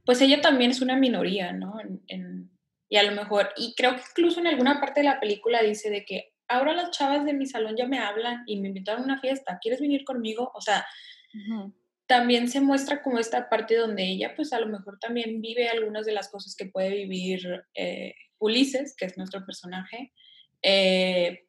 pues 0.05 0.21
ella 0.21 0.39
también 0.41 0.71
es 0.71 0.81
una 0.81 0.95
minoría, 0.95 1.51
¿no? 1.51 1.79
En- 1.81 2.01
en- 2.07 2.51
y 2.89 2.95
a 2.95 3.03
lo 3.03 3.11
mejor, 3.11 3.49
y 3.57 3.73
creo 3.75 3.95
que 3.97 4.01
incluso 4.11 4.39
en 4.39 4.47
alguna 4.47 4.79
parte 4.79 5.01
de 5.01 5.05
la 5.07 5.19
película 5.19 5.61
dice 5.61 5.89
de 5.89 6.05
que 6.05 6.31
ahora 6.47 6.73
las 6.73 6.91
chavas 6.91 7.25
de 7.25 7.33
mi 7.33 7.45
salón 7.45 7.75
ya 7.75 7.85
me 7.85 7.99
hablan 7.99 8.43
y 8.47 8.61
me 8.61 8.69
invitaron 8.69 9.01
a 9.01 9.05
una 9.05 9.19
fiesta, 9.19 9.59
¿quieres 9.61 9.81
venir 9.81 10.05
conmigo? 10.05 10.49
O 10.55 10.61
sea, 10.61 10.85
Ujú. 11.33 11.73
También 12.07 12.49
se 12.49 12.61
muestra 12.61 13.01
como 13.03 13.19
esta 13.19 13.49
parte 13.49 13.75
donde 13.75 14.03
ella 14.03 14.33
pues 14.35 14.53
a 14.53 14.59
lo 14.59 14.67
mejor 14.67 14.97
también 14.99 15.41
vive 15.41 15.67
algunas 15.69 16.05
de 16.05 16.13
las 16.13 16.29
cosas 16.29 16.55
que 16.55 16.65
puede 16.67 16.89
vivir 16.91 17.41
eh, 17.75 18.13
Ulises, 18.39 18.95
que 18.95 19.05
es 19.05 19.17
nuestro 19.17 19.45
personaje, 19.45 20.13
eh, 20.61 21.43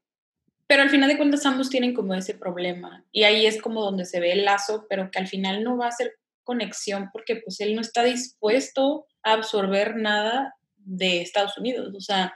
pero 0.66 0.82
al 0.82 0.90
final 0.90 1.08
de 1.08 1.16
cuentas 1.16 1.46
ambos 1.46 1.70
tienen 1.70 1.94
como 1.94 2.12
ese 2.14 2.34
problema 2.34 3.04
y 3.12 3.24
ahí 3.24 3.46
es 3.46 3.60
como 3.62 3.82
donde 3.82 4.04
se 4.04 4.20
ve 4.20 4.32
el 4.32 4.44
lazo, 4.44 4.86
pero 4.90 5.10
que 5.10 5.18
al 5.18 5.28
final 5.28 5.62
no 5.64 5.76
va 5.78 5.86
a 5.88 5.92
ser 5.92 6.12
conexión 6.44 7.10
porque 7.12 7.36
pues 7.36 7.60
él 7.60 7.74
no 7.74 7.80
está 7.80 8.02
dispuesto 8.04 9.06
a 9.22 9.32
absorber 9.34 9.96
nada 9.96 10.54
de 10.76 11.20
Estados 11.20 11.56
Unidos, 11.58 11.94
o 11.94 12.00
sea, 12.00 12.34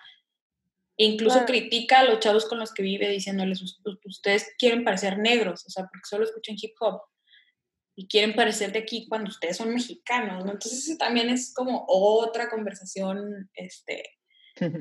incluso 0.97 1.39
critica 1.47 2.01
a 2.01 2.05
los 2.05 2.21
chavos 2.21 2.47
con 2.47 2.59
los 2.59 2.73
que 2.73 2.83
vive 2.83 3.09
diciéndoles, 3.09 3.63
"Us- 3.63 3.81
ustedes 4.05 4.47
quieren 4.59 4.85
parecer 4.85 5.19
negros, 5.19 5.65
o 5.67 5.71
sea, 5.71 5.85
porque 5.85 6.05
solo 6.09 6.25
escuchan 6.25 6.57
hip 6.61 6.75
hop. 6.81 7.01
Y 7.95 8.09
quieren 8.09 8.35
parecer 8.35 8.73
de 8.73 8.81
aquí 8.81 9.07
cuando 9.09 9.31
ustedes 9.31 9.57
son 9.57 9.73
mexicanos, 9.73 10.45
¿no? 10.45 10.53
Entonces 10.53 10.97
también 10.99 11.29
es 11.29 11.53
como 11.55 11.85
otra 11.89 12.49
conversación 12.49 13.51
este, 13.55 14.05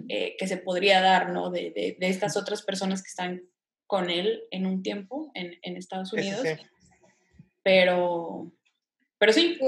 eh, 0.10 0.36
que 0.38 0.48
se 0.48 0.58
podría 0.58 1.02
dar, 1.02 1.30
¿no? 1.32 1.50
De, 1.50 1.72
de, 1.72 1.98
de, 2.00 2.08
estas 2.08 2.38
otras 2.38 2.62
personas 2.62 3.02
que 3.02 3.10
están 3.10 3.42
con 3.86 4.10
él 4.10 4.44
en 4.52 4.66
un 4.66 4.82
tiempo 4.82 5.32
en, 5.34 5.58
en 5.62 5.76
Estados 5.76 6.14
Unidos. 6.14 6.42
Sí, 6.42 6.56
sí. 6.56 6.66
Pero, 7.64 8.52
pero 9.18 9.34
sí. 9.34 9.60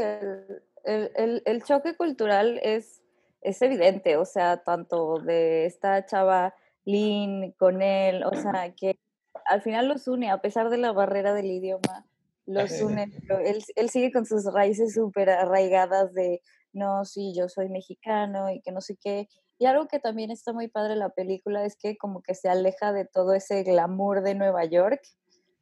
El, 0.86 1.12
el, 1.16 1.44
el, 1.46 1.64
choque 1.64 1.96
cultural 1.96 2.60
es, 2.64 3.02
es 3.42 3.62
evidente, 3.62 4.18
o 4.18 4.26
sea, 4.26 4.64
tanto 4.64 5.20
de 5.20 5.66
esta 5.66 6.06
chava 6.06 6.56
Lynn 6.86 7.52
con 7.54 7.82
él, 7.82 8.24
o 8.24 8.34
sea, 8.36 8.74
que 8.76 8.98
al 9.46 9.62
final 9.62 9.88
los 9.88 10.08
une, 10.08 10.32
a 10.32 10.42
pesar 10.42 10.70
de 10.70 10.78
la 10.78 10.92
barrera 10.92 11.34
del 11.34 11.52
idioma, 11.52 12.06
los 12.46 12.72
une, 12.82 13.12
él, 13.46 13.64
él 13.76 13.90
sigue 13.90 14.12
con 14.12 14.26
sus 14.26 14.46
raíces 14.52 14.94
súper 14.94 15.30
arraigadas 15.30 16.14
de, 16.14 16.42
no, 16.74 17.06
sí, 17.06 17.34
yo 17.36 17.50
soy 17.50 17.70
mexicano 17.70 18.50
y 18.52 18.62
que 18.62 18.72
no 18.72 18.82
sé 18.82 18.98
qué. 19.02 19.28
Y 19.60 19.66
algo 19.66 19.88
que 19.88 20.00
también 20.00 20.32
está 20.32 20.52
muy 20.52 20.68
padre 20.68 20.94
en 20.94 21.00
la 21.00 21.10
película 21.10 21.66
es 21.66 21.78
que 21.78 21.98
como 21.98 22.22
que 22.22 22.36
se 22.36 22.50
aleja 22.50 22.92
de 22.92 23.06
todo 23.06 23.34
ese 23.34 23.64
glamour 23.64 24.22
de 24.22 24.36
Nueva 24.36 24.66
York. 24.66 25.02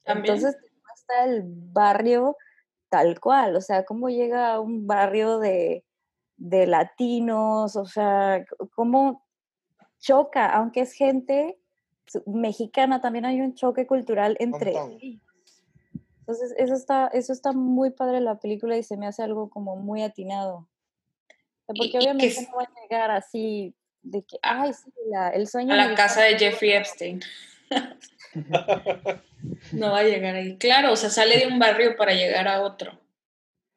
¿También? 0.04 0.36
Entonces 0.36 0.60
está 0.96 1.26
el 1.26 1.44
barrio 1.46 2.38
tal 2.90 3.20
cual, 3.20 3.56
o 3.56 3.62
sea, 3.62 3.86
cómo 3.86 4.10
llega 4.10 4.54
a 4.54 4.60
un 4.60 4.86
barrio 4.86 5.40
de, 5.40 5.86
de 6.36 6.68
latinos, 6.68 7.76
o 7.76 7.86
sea, 7.86 8.44
cómo 8.76 9.26
choca, 10.00 10.48
aunque 10.48 10.82
es 10.82 10.94
gente 10.94 11.58
mexicana, 12.26 13.00
también 13.00 13.26
hay 13.26 13.40
un 13.40 13.54
choque 13.54 13.88
cultural 13.88 14.36
entre. 14.40 14.74
Entonces, 16.22 16.54
eso 16.58 16.74
está, 16.74 17.08
eso 17.08 17.34
está 17.34 17.52
muy 17.52 17.92
padre 17.92 18.18
en 18.18 18.26
la 18.26 18.40
película 18.40 18.78
y 18.78 18.84
se 18.84 18.96
me 18.96 19.08
hace 19.08 19.24
algo 19.24 19.50
como 19.50 19.76
muy 19.76 20.04
atinado. 20.04 20.68
Porque 21.66 21.92
y, 21.94 21.98
obviamente 21.98 22.28
y 22.28 22.46
no 22.46 22.58
va 22.58 22.64
a 22.64 22.82
llegar 22.82 23.12
así 23.12 23.76
de 24.02 24.24
que, 24.24 24.38
ay, 24.42 24.74
sí, 24.74 24.92
la, 25.10 25.30
el 25.30 25.48
sueño. 25.48 25.74
A 25.74 25.78
la 25.78 25.96
casa 25.96 26.24
de 26.24 26.38
Jeffrey 26.38 26.72
Epstein. 26.72 27.22
no 29.74 29.92
va 29.92 30.00
a 30.00 30.04
llegar 30.04 30.36
ahí. 30.36 30.58
Claro, 30.58 30.94
o 30.94 30.96
sea, 30.96 31.10
sale 31.10 31.38
de 31.38 31.48
un 31.48 31.60
barrio 31.60 31.96
para 31.96 32.14
llegar 32.14 32.48
a 32.48 32.62
otro. 32.62 33.00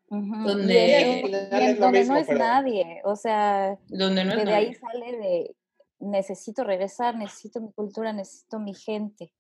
Uh 0.08 0.16
-huh. 0.16 0.46
Donde, 0.46 1.22
y 1.24 1.26
y 1.26 1.74
donde 1.74 2.00
mismo, 2.00 2.14
no 2.14 2.20
es 2.20 2.26
pero... 2.26 2.38
nadie. 2.38 3.00
O 3.04 3.16
sea, 3.16 3.78
donde 3.88 4.24
no 4.24 4.32
es 4.32 4.38
de 4.38 4.44
nadie. 4.44 4.56
ahí 4.56 4.74
sale 4.74 5.16
de 5.16 5.56
necesito 6.00 6.64
regresar, 6.64 7.16
necesito 7.16 7.60
mi 7.60 7.72
cultura, 7.72 8.12
necesito 8.12 8.58
mi 8.58 8.74
gente. 8.74 9.32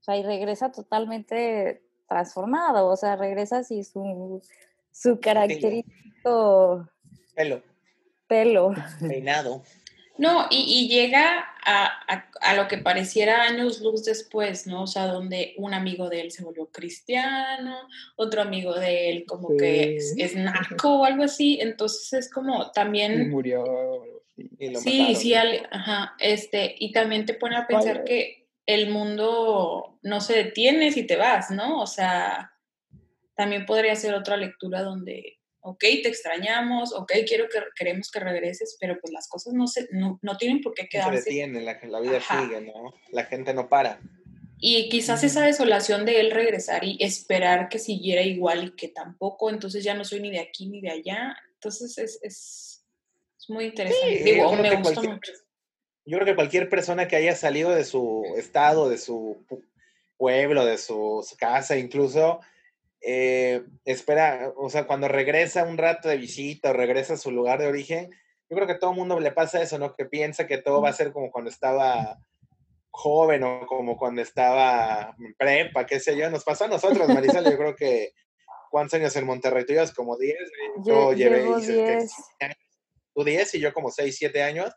O 0.00 0.04
sea, 0.04 0.16
y 0.16 0.22
regresa 0.22 0.72
totalmente 0.72 1.82
transformado. 2.08 2.88
O 2.88 2.96
sea, 2.96 3.16
regresa 3.16 3.58
así 3.58 3.84
su, 3.84 4.42
su 4.90 5.20
característico 5.20 6.88
pelo. 7.34 7.62
Pelo. 8.26 8.74
Peinado. 9.00 9.62
No, 10.16 10.46
y, 10.48 10.64
y 10.68 10.88
llega 10.88 11.44
a, 11.64 11.86
a, 12.06 12.30
a, 12.40 12.54
lo 12.54 12.68
que 12.68 12.78
pareciera 12.78 13.42
años 13.42 13.80
luz 13.80 14.04
después, 14.04 14.64
¿no? 14.66 14.84
O 14.84 14.86
sea, 14.86 15.08
donde 15.08 15.54
un 15.58 15.74
amigo 15.74 16.08
de 16.08 16.20
él 16.20 16.30
se 16.30 16.44
volvió 16.44 16.66
cristiano, 16.66 17.76
otro 18.14 18.40
amigo 18.40 18.74
de 18.74 19.10
él 19.10 19.24
como 19.26 19.48
sí. 19.50 19.56
que 19.56 19.96
es, 19.96 20.14
es, 20.16 20.36
narco 20.36 21.00
o 21.00 21.04
algo 21.04 21.24
así, 21.24 21.58
entonces 21.60 22.12
es 22.12 22.30
como 22.30 22.70
también... 22.70 23.22
Y 23.22 23.24
murió. 23.26 23.64
Y 24.36 24.70
lo 24.70 24.78
sí, 24.78 25.00
mataron. 25.00 25.20
sí, 25.20 25.34
al, 25.34 25.68
ajá, 25.70 26.14
este, 26.20 26.76
y 26.78 26.92
también 26.92 27.26
te 27.26 27.34
pone 27.34 27.56
a 27.56 27.66
pensar 27.66 27.98
vale. 27.98 28.04
que 28.04 28.43
el 28.66 28.90
mundo 28.90 29.98
no 30.02 30.20
se 30.20 30.44
detiene 30.44 30.92
si 30.92 31.06
te 31.06 31.16
vas, 31.16 31.50
¿no? 31.50 31.80
O 31.80 31.86
sea, 31.86 32.52
también 33.34 33.66
podría 33.66 33.94
ser 33.96 34.14
otra 34.14 34.36
lectura 34.36 34.82
donde 34.82 35.38
ok, 35.66 35.80
te 35.80 36.08
extrañamos, 36.08 36.92
ok, 36.92 37.10
quiero 37.26 37.48
que 37.48 37.58
queremos 37.74 38.10
que 38.10 38.20
regreses, 38.20 38.76
pero 38.78 38.98
pues 39.00 39.12
las 39.14 39.28
cosas 39.28 39.54
no 39.54 39.66
se, 39.66 39.88
no, 39.92 40.18
no 40.20 40.36
tienen 40.36 40.60
por 40.60 40.74
qué 40.74 40.86
quedarse. 40.88 41.10
No 41.10 41.16
se 41.16 41.30
detienen, 41.30 41.64
la, 41.64 41.78
la 41.82 42.00
vida 42.00 42.18
Ajá. 42.18 42.42
sigue, 42.42 42.60
¿no? 42.60 42.92
La 43.10 43.24
gente 43.24 43.54
no 43.54 43.66
para. 43.70 43.98
Y 44.60 44.90
quizás 44.90 45.24
esa 45.24 45.44
desolación 45.44 46.04
de 46.04 46.20
él 46.20 46.30
regresar 46.32 46.84
y 46.84 46.98
esperar 47.00 47.70
que 47.70 47.78
siguiera 47.78 48.20
igual 48.20 48.64
y 48.64 48.70
que 48.72 48.88
tampoco, 48.88 49.48
entonces 49.48 49.82
ya 49.82 49.94
no 49.94 50.04
soy 50.04 50.20
ni 50.20 50.30
de 50.30 50.40
aquí 50.40 50.68
ni 50.68 50.82
de 50.82 50.90
allá. 50.90 51.34
Entonces 51.54 51.96
es, 51.96 52.18
es, 52.22 52.84
es 53.38 53.48
muy 53.48 53.64
interesante. 53.64 54.18
Sí, 54.18 54.24
Digo, 54.24 54.52
me 54.56 54.76
gusta 54.76 55.00
mucho. 55.00 55.32
Yo 56.06 56.18
creo 56.18 56.26
que 56.26 56.34
cualquier 56.34 56.68
persona 56.68 57.08
que 57.08 57.16
haya 57.16 57.34
salido 57.34 57.70
de 57.70 57.84
su 57.84 58.24
estado, 58.36 58.88
de 58.88 58.98
su 58.98 59.44
pueblo, 60.16 60.64
de 60.64 60.78
su 60.78 61.24
casa, 61.38 61.76
incluso, 61.76 62.40
eh, 63.00 63.64
espera, 63.84 64.52
o 64.56 64.68
sea, 64.68 64.86
cuando 64.86 65.08
regresa 65.08 65.64
un 65.64 65.78
rato 65.78 66.08
de 66.08 66.18
visita 66.18 66.70
o 66.70 66.74
regresa 66.74 67.14
a 67.14 67.18
su 67.18 67.30
lugar 67.30 67.58
de 67.58 67.68
origen, 67.68 68.10
yo 68.48 68.56
creo 68.56 68.66
que 68.66 68.74
a 68.74 68.78
todo 68.78 68.90
el 68.90 68.96
mundo 68.96 69.18
le 69.20 69.32
pasa 69.32 69.62
eso, 69.62 69.78
¿no? 69.78 69.94
Que 69.94 70.04
piensa 70.04 70.46
que 70.46 70.58
todo 70.58 70.80
va 70.82 70.90
a 70.90 70.94
ser 70.94 71.12
como 71.12 71.30
cuando 71.30 71.50
estaba 71.50 72.18
joven 72.90 73.42
o 73.42 73.66
como 73.66 73.96
cuando 73.96 74.22
estaba 74.22 75.14
en 75.18 75.34
prepa, 75.34 75.86
qué 75.86 75.98
sé 75.98 76.16
yo. 76.16 76.30
Nos 76.30 76.44
pasó 76.44 76.64
a 76.64 76.68
nosotros, 76.68 77.08
Marisol, 77.08 77.44
yo 77.44 77.56
creo 77.56 77.74
que 77.74 78.12
¿cuántos 78.70 78.94
años 78.94 79.14
en 79.16 79.26
Monterrey? 79.26 79.64
Tú 79.64 79.72
llevas 79.72 79.92
como 79.92 80.16
10, 80.16 80.36
yo, 80.84 81.12
yo 81.12 81.12
llevé 81.12 81.44
diez. 81.60 82.12
tú 83.14 83.24
10 83.24 83.54
y 83.54 83.60
yo 83.60 83.72
como 83.72 83.90
6, 83.90 84.16
7 84.16 84.42
años 84.42 84.72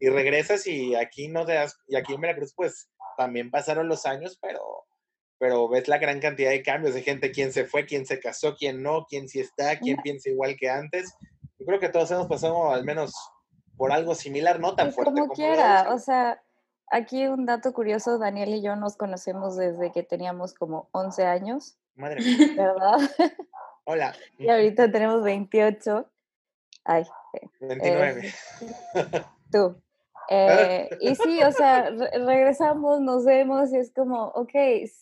y 0.00 0.08
regresas 0.08 0.66
y 0.66 0.94
aquí 0.94 1.28
no 1.28 1.44
te 1.44 1.54
das, 1.54 1.78
y 1.86 1.96
aquí 1.96 2.14
en 2.14 2.20
Veracruz 2.20 2.52
pues 2.54 2.88
también 3.16 3.50
pasaron 3.50 3.88
los 3.88 4.06
años, 4.06 4.38
pero 4.40 4.86
pero 5.38 5.68
ves 5.68 5.86
la 5.86 5.98
gran 5.98 6.20
cantidad 6.20 6.50
de 6.50 6.62
cambios 6.62 6.94
de 6.94 7.02
gente, 7.02 7.30
quién 7.30 7.52
se 7.52 7.64
fue, 7.64 7.86
quién 7.86 8.06
se 8.06 8.18
casó, 8.18 8.56
quién 8.56 8.82
no, 8.82 9.06
quién 9.08 9.28
sí 9.28 9.38
está, 9.38 9.78
quién 9.78 9.96
piensa 10.02 10.28
igual 10.30 10.56
que 10.58 10.68
antes. 10.68 11.14
Yo 11.58 11.66
creo 11.66 11.78
que 11.78 11.88
todos 11.88 12.10
hemos 12.10 12.26
pasado 12.26 12.72
al 12.72 12.84
menos 12.84 13.12
por 13.76 13.92
algo 13.92 14.16
similar, 14.16 14.58
no 14.58 14.74
tan 14.74 14.88
pues 14.88 14.96
fuerte. 14.96 15.12
Como, 15.12 15.26
como 15.26 15.34
quiera, 15.34 15.94
o 15.94 15.98
sea, 15.98 16.42
aquí 16.90 17.26
un 17.26 17.46
dato 17.46 17.72
curioso, 17.72 18.18
Daniel 18.18 18.54
y 18.54 18.62
yo 18.62 18.74
nos 18.74 18.96
conocemos 18.96 19.56
desde 19.56 19.92
que 19.92 20.02
teníamos 20.02 20.54
como 20.54 20.88
11 20.92 21.24
años. 21.24 21.78
Madre 21.94 22.20
mía. 22.20 22.54
¿Verdad? 22.56 23.32
Hola. 23.84 24.14
y 24.38 24.48
ahorita 24.48 24.90
tenemos 24.90 25.22
28. 25.22 26.10
Ay. 26.84 27.04
29. 27.60 28.26
Eh, 28.26 29.24
tú. 29.52 29.80
Eh, 30.28 30.88
y 31.00 31.14
sí, 31.14 31.42
o 31.42 31.52
sea, 31.52 31.90
re 31.90 32.10
regresamos, 32.24 33.00
nos 33.00 33.24
vemos 33.24 33.72
y 33.72 33.76
es 33.76 33.92
como, 33.92 34.26
ok, 34.28 34.52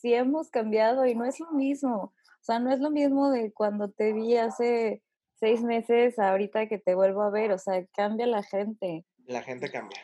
sí 0.01 0.15
hemos 0.15 0.51
cambiado 0.51 1.07
y 1.07 1.15
no 1.15 1.25
es 1.25 1.41
lo 1.41 1.51
mismo. 1.53 2.15
O 2.41 2.45
sea, 2.47 2.59
no 2.59 2.73
es 2.73 2.81
lo 2.81 2.91
mismo 2.91 3.31
de 3.31 3.53
cuando 3.53 3.91
te 3.91 4.13
vi 4.13 4.37
hace 4.37 5.03
seis 5.35 5.63
meses 5.63 6.19
ahorita 6.19 6.69
que 6.69 6.79
te 6.79 6.95
vuelvo 6.95 7.23
a 7.23 7.31
ver. 7.31 7.53
O 7.53 7.59
sea, 7.59 7.85
cambia 7.95 8.27
la 8.27 8.43
gente. 8.43 9.05
La 9.27 9.43
gente 9.43 9.71
cambia. 9.71 10.01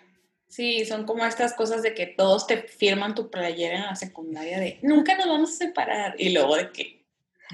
Sí, 0.49 0.85
son 0.85 1.07
como 1.07 1.25
estas 1.25 1.55
cosas 1.55 1.83
de 1.83 1.95
que 1.95 2.07
todos 2.07 2.47
te 2.47 2.59
firman 2.59 3.15
tu 3.15 3.31
playera 3.31 3.77
en 3.77 3.87
la 3.87 3.97
secundaria 3.97 4.59
de 4.61 4.79
nunca 4.83 5.17
nos 5.17 5.27
vamos 5.27 5.51
a 5.51 5.65
separar 5.65 6.15
y 6.19 6.29
luego 6.29 6.57
de 6.57 6.71
que 6.71 7.02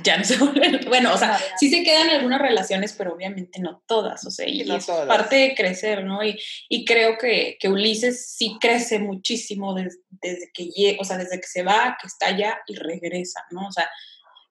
ya 0.02 0.16
no 0.16 0.24
se 0.24 0.36
vuelven. 0.36 0.80
Bueno, 0.88 1.12
o 1.12 1.18
sea, 1.18 1.38
sí 1.58 1.70
se 1.70 1.82
quedan 1.82 2.08
algunas 2.08 2.40
relaciones, 2.40 2.94
pero 2.96 3.14
obviamente 3.14 3.60
no 3.60 3.82
todas, 3.86 4.24
o 4.26 4.30
sea, 4.30 4.48
y, 4.48 4.64
no 4.64 4.76
es 4.76 4.86
todas. 4.86 5.06
parte 5.06 5.36
de 5.36 5.54
crecer, 5.54 6.04
¿no? 6.04 6.24
Y, 6.24 6.38
y 6.68 6.84
creo 6.84 7.18
que, 7.18 7.56
que, 7.60 7.68
Ulises 7.68 8.30
sí 8.30 8.56
crece 8.60 8.98
muchísimo 8.98 9.74
desde, 9.74 10.00
desde 10.10 10.50
que 10.52 10.66
llega, 10.68 10.98
o 11.00 11.04
sea, 11.04 11.18
desde 11.18 11.40
que 11.40 11.46
se 11.46 11.62
va, 11.62 11.96
que 12.00 12.06
está 12.06 12.28
allá 12.28 12.58
y 12.66 12.76
regresa, 12.76 13.44
¿no? 13.50 13.66
O 13.66 13.72
sea, 13.72 13.88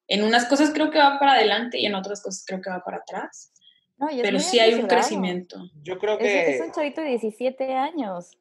en 0.08 0.24
unas 0.24 0.46
cosas 0.46 0.72
creo 0.72 0.92
que 0.92 1.00
va 1.00 1.20
para 1.20 1.34
adelante 1.34 1.80
y 1.80 1.86
en 1.86 1.96
otras 1.96 2.22
cosas 2.22 2.44
creo 2.46 2.62
que 2.62 2.70
va 2.70 2.84
para 2.84 2.98
atrás. 2.98 3.52
No, 3.98 4.08
pero 4.22 4.40
sí 4.40 4.60
hay 4.60 4.76
un 4.76 4.86
crecimiento. 4.86 5.58
Yo 5.82 5.98
creo 5.98 6.20
que... 6.20 6.52
Es, 6.52 6.62
es 6.62 6.68
un 6.68 6.72
chavito 6.72 7.02
de 7.02 7.10
17 7.10 7.74
años. 7.74 8.38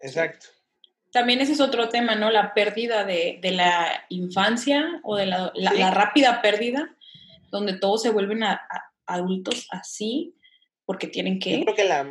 Exacto 0.00 0.46
también 1.14 1.40
ese 1.40 1.52
es 1.52 1.60
otro 1.60 1.90
tema, 1.90 2.16
¿no? 2.16 2.28
La 2.28 2.54
pérdida 2.54 3.04
de, 3.04 3.38
de 3.40 3.52
la 3.52 4.04
infancia 4.08 5.00
o 5.04 5.14
de 5.14 5.26
la, 5.26 5.52
la, 5.54 5.70
sí. 5.70 5.78
la, 5.78 5.92
rápida 5.92 6.42
pérdida, 6.42 6.92
donde 7.52 7.78
todos 7.78 8.02
se 8.02 8.10
vuelven 8.10 8.42
a, 8.42 8.54
a 8.54 8.90
adultos 9.06 9.68
así, 9.70 10.34
porque 10.84 11.06
tienen 11.06 11.38
que... 11.38 11.58
Yo 11.60 11.64
creo 11.66 11.76
que 11.76 11.84
la, 11.84 12.04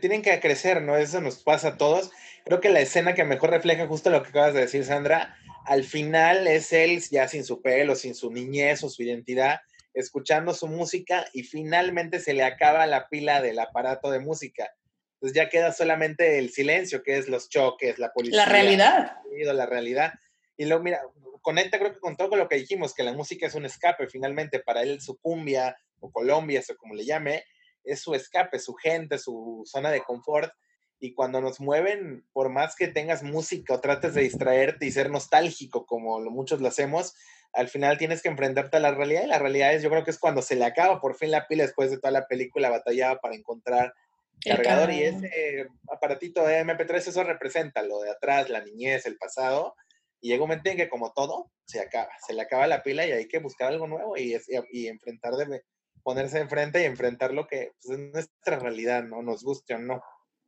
tienen 0.00 0.22
que 0.22 0.38
crecer, 0.38 0.80
¿no? 0.80 0.96
Eso 0.96 1.20
nos 1.20 1.42
pasa 1.42 1.70
a 1.70 1.76
todos. 1.76 2.12
Creo 2.44 2.60
que 2.60 2.68
la 2.68 2.78
escena 2.78 3.14
que 3.14 3.24
mejor 3.24 3.50
refleja 3.50 3.88
justo 3.88 4.10
lo 4.10 4.22
que 4.22 4.28
acabas 4.28 4.54
de 4.54 4.60
decir, 4.60 4.84
Sandra, 4.84 5.36
al 5.66 5.82
final 5.82 6.46
es 6.46 6.72
él 6.72 7.02
ya 7.10 7.26
sin 7.26 7.42
su 7.42 7.62
pelo, 7.62 7.96
sin 7.96 8.14
su 8.14 8.30
niñez 8.30 8.84
o 8.84 8.90
su 8.90 9.02
identidad, 9.02 9.58
escuchando 9.92 10.54
su 10.54 10.68
música 10.68 11.26
y 11.32 11.42
finalmente 11.42 12.20
se 12.20 12.32
le 12.32 12.44
acaba 12.44 12.86
la 12.86 13.08
pila 13.08 13.42
del 13.42 13.58
aparato 13.58 14.12
de 14.12 14.20
música 14.20 14.70
entonces 15.24 15.42
ya 15.42 15.48
queda 15.48 15.72
solamente 15.72 16.38
el 16.38 16.50
silencio, 16.50 17.02
que 17.02 17.16
es 17.16 17.28
los 17.28 17.48
choques, 17.48 17.98
la 17.98 18.12
policía. 18.12 18.36
La 18.36 18.44
realidad. 18.44 19.16
La 19.54 19.64
realidad. 19.64 20.12
Y 20.54 20.66
luego, 20.66 20.82
mira, 20.82 21.00
conecta 21.40 21.78
creo 21.78 21.94
que 21.94 21.98
con 21.98 22.14
todo 22.14 22.36
lo 22.36 22.46
que 22.46 22.56
dijimos, 22.56 22.92
que 22.92 23.04
la 23.04 23.14
música 23.14 23.46
es 23.46 23.54
un 23.54 23.64
escape 23.64 24.06
finalmente, 24.06 24.60
para 24.60 24.82
él 24.82 25.00
su 25.00 25.16
cumbia 25.16 25.78
o 26.00 26.12
Colombia, 26.12 26.60
o 26.68 26.76
como 26.76 26.94
le 26.94 27.06
llame, 27.06 27.42
es 27.84 28.02
su 28.02 28.14
escape, 28.14 28.58
su 28.58 28.74
gente, 28.74 29.18
su 29.18 29.62
zona 29.64 29.90
de 29.90 30.02
confort. 30.02 30.52
y 31.00 31.14
cuando 31.14 31.40
nos 31.40 31.58
mueven, 31.58 32.26
por 32.34 32.50
más 32.50 32.76
que 32.76 32.88
tengas 32.88 33.22
música 33.22 33.72
o 33.72 33.80
trates 33.80 34.12
de 34.12 34.22
distraerte 34.22 34.84
y 34.84 34.92
ser 34.92 35.10
nostálgico 35.10 35.86
como 35.86 36.20
muchos 36.20 36.60
lo 36.60 36.68
hacemos, 36.68 37.14
al 37.54 37.68
final 37.68 37.96
tienes 37.96 38.20
que 38.20 38.28
enfrentarte 38.28 38.76
a 38.76 38.80
la 38.80 38.92
realidad 38.92 39.24
y 39.24 39.28
la 39.28 39.38
realidad 39.38 39.72
es, 39.72 39.82
yo 39.82 39.88
creo 39.88 40.04
que 40.04 40.10
es 40.10 40.18
cuando 40.18 40.42
se 40.42 40.54
le 40.56 40.66
acaba 40.66 41.00
por 41.00 41.16
fin 41.16 41.30
la 41.30 41.46
pila 41.46 41.62
después 41.62 41.90
de 41.90 41.96
toda 41.96 42.10
la 42.10 42.26
película 42.26 42.68
batallaba 42.68 43.20
para 43.20 43.34
encontrar 43.34 43.94
cargador 44.44 44.90
y 44.92 45.02
ese 45.02 45.66
aparatito 45.90 46.44
de 46.46 46.60
MP3 46.64 47.08
eso 47.08 47.22
representa 47.24 47.82
lo 47.82 48.00
de 48.00 48.10
atrás, 48.10 48.50
la 48.50 48.60
niñez, 48.62 49.06
el 49.06 49.16
pasado 49.16 49.74
y 50.20 50.28
llega 50.28 50.42
un 50.42 50.48
momento 50.48 50.70
en 50.70 50.76
que 50.76 50.88
como 50.88 51.12
todo 51.12 51.50
se 51.66 51.80
acaba, 51.80 52.10
se 52.26 52.34
le 52.34 52.42
acaba 52.42 52.66
la 52.66 52.82
pila 52.82 53.06
y 53.06 53.12
hay 53.12 53.28
que 53.28 53.38
buscar 53.38 53.68
algo 53.68 53.86
nuevo 53.86 54.16
y, 54.16 54.34
es- 54.34 54.48
y, 54.48 54.84
y 54.84 54.88
enfrentar 54.88 55.34
de 55.34 55.62
ponerse 56.02 56.38
enfrente 56.38 56.82
y 56.82 56.84
enfrentar 56.84 57.32
lo 57.32 57.46
que 57.46 57.72
pues, 57.82 57.98
es 57.98 58.12
nuestra 58.12 58.58
realidad, 58.58 59.02
¿no? 59.04 59.22
Nos 59.22 59.42
guste 59.42 59.74
o 59.74 59.78
no, 59.78 60.02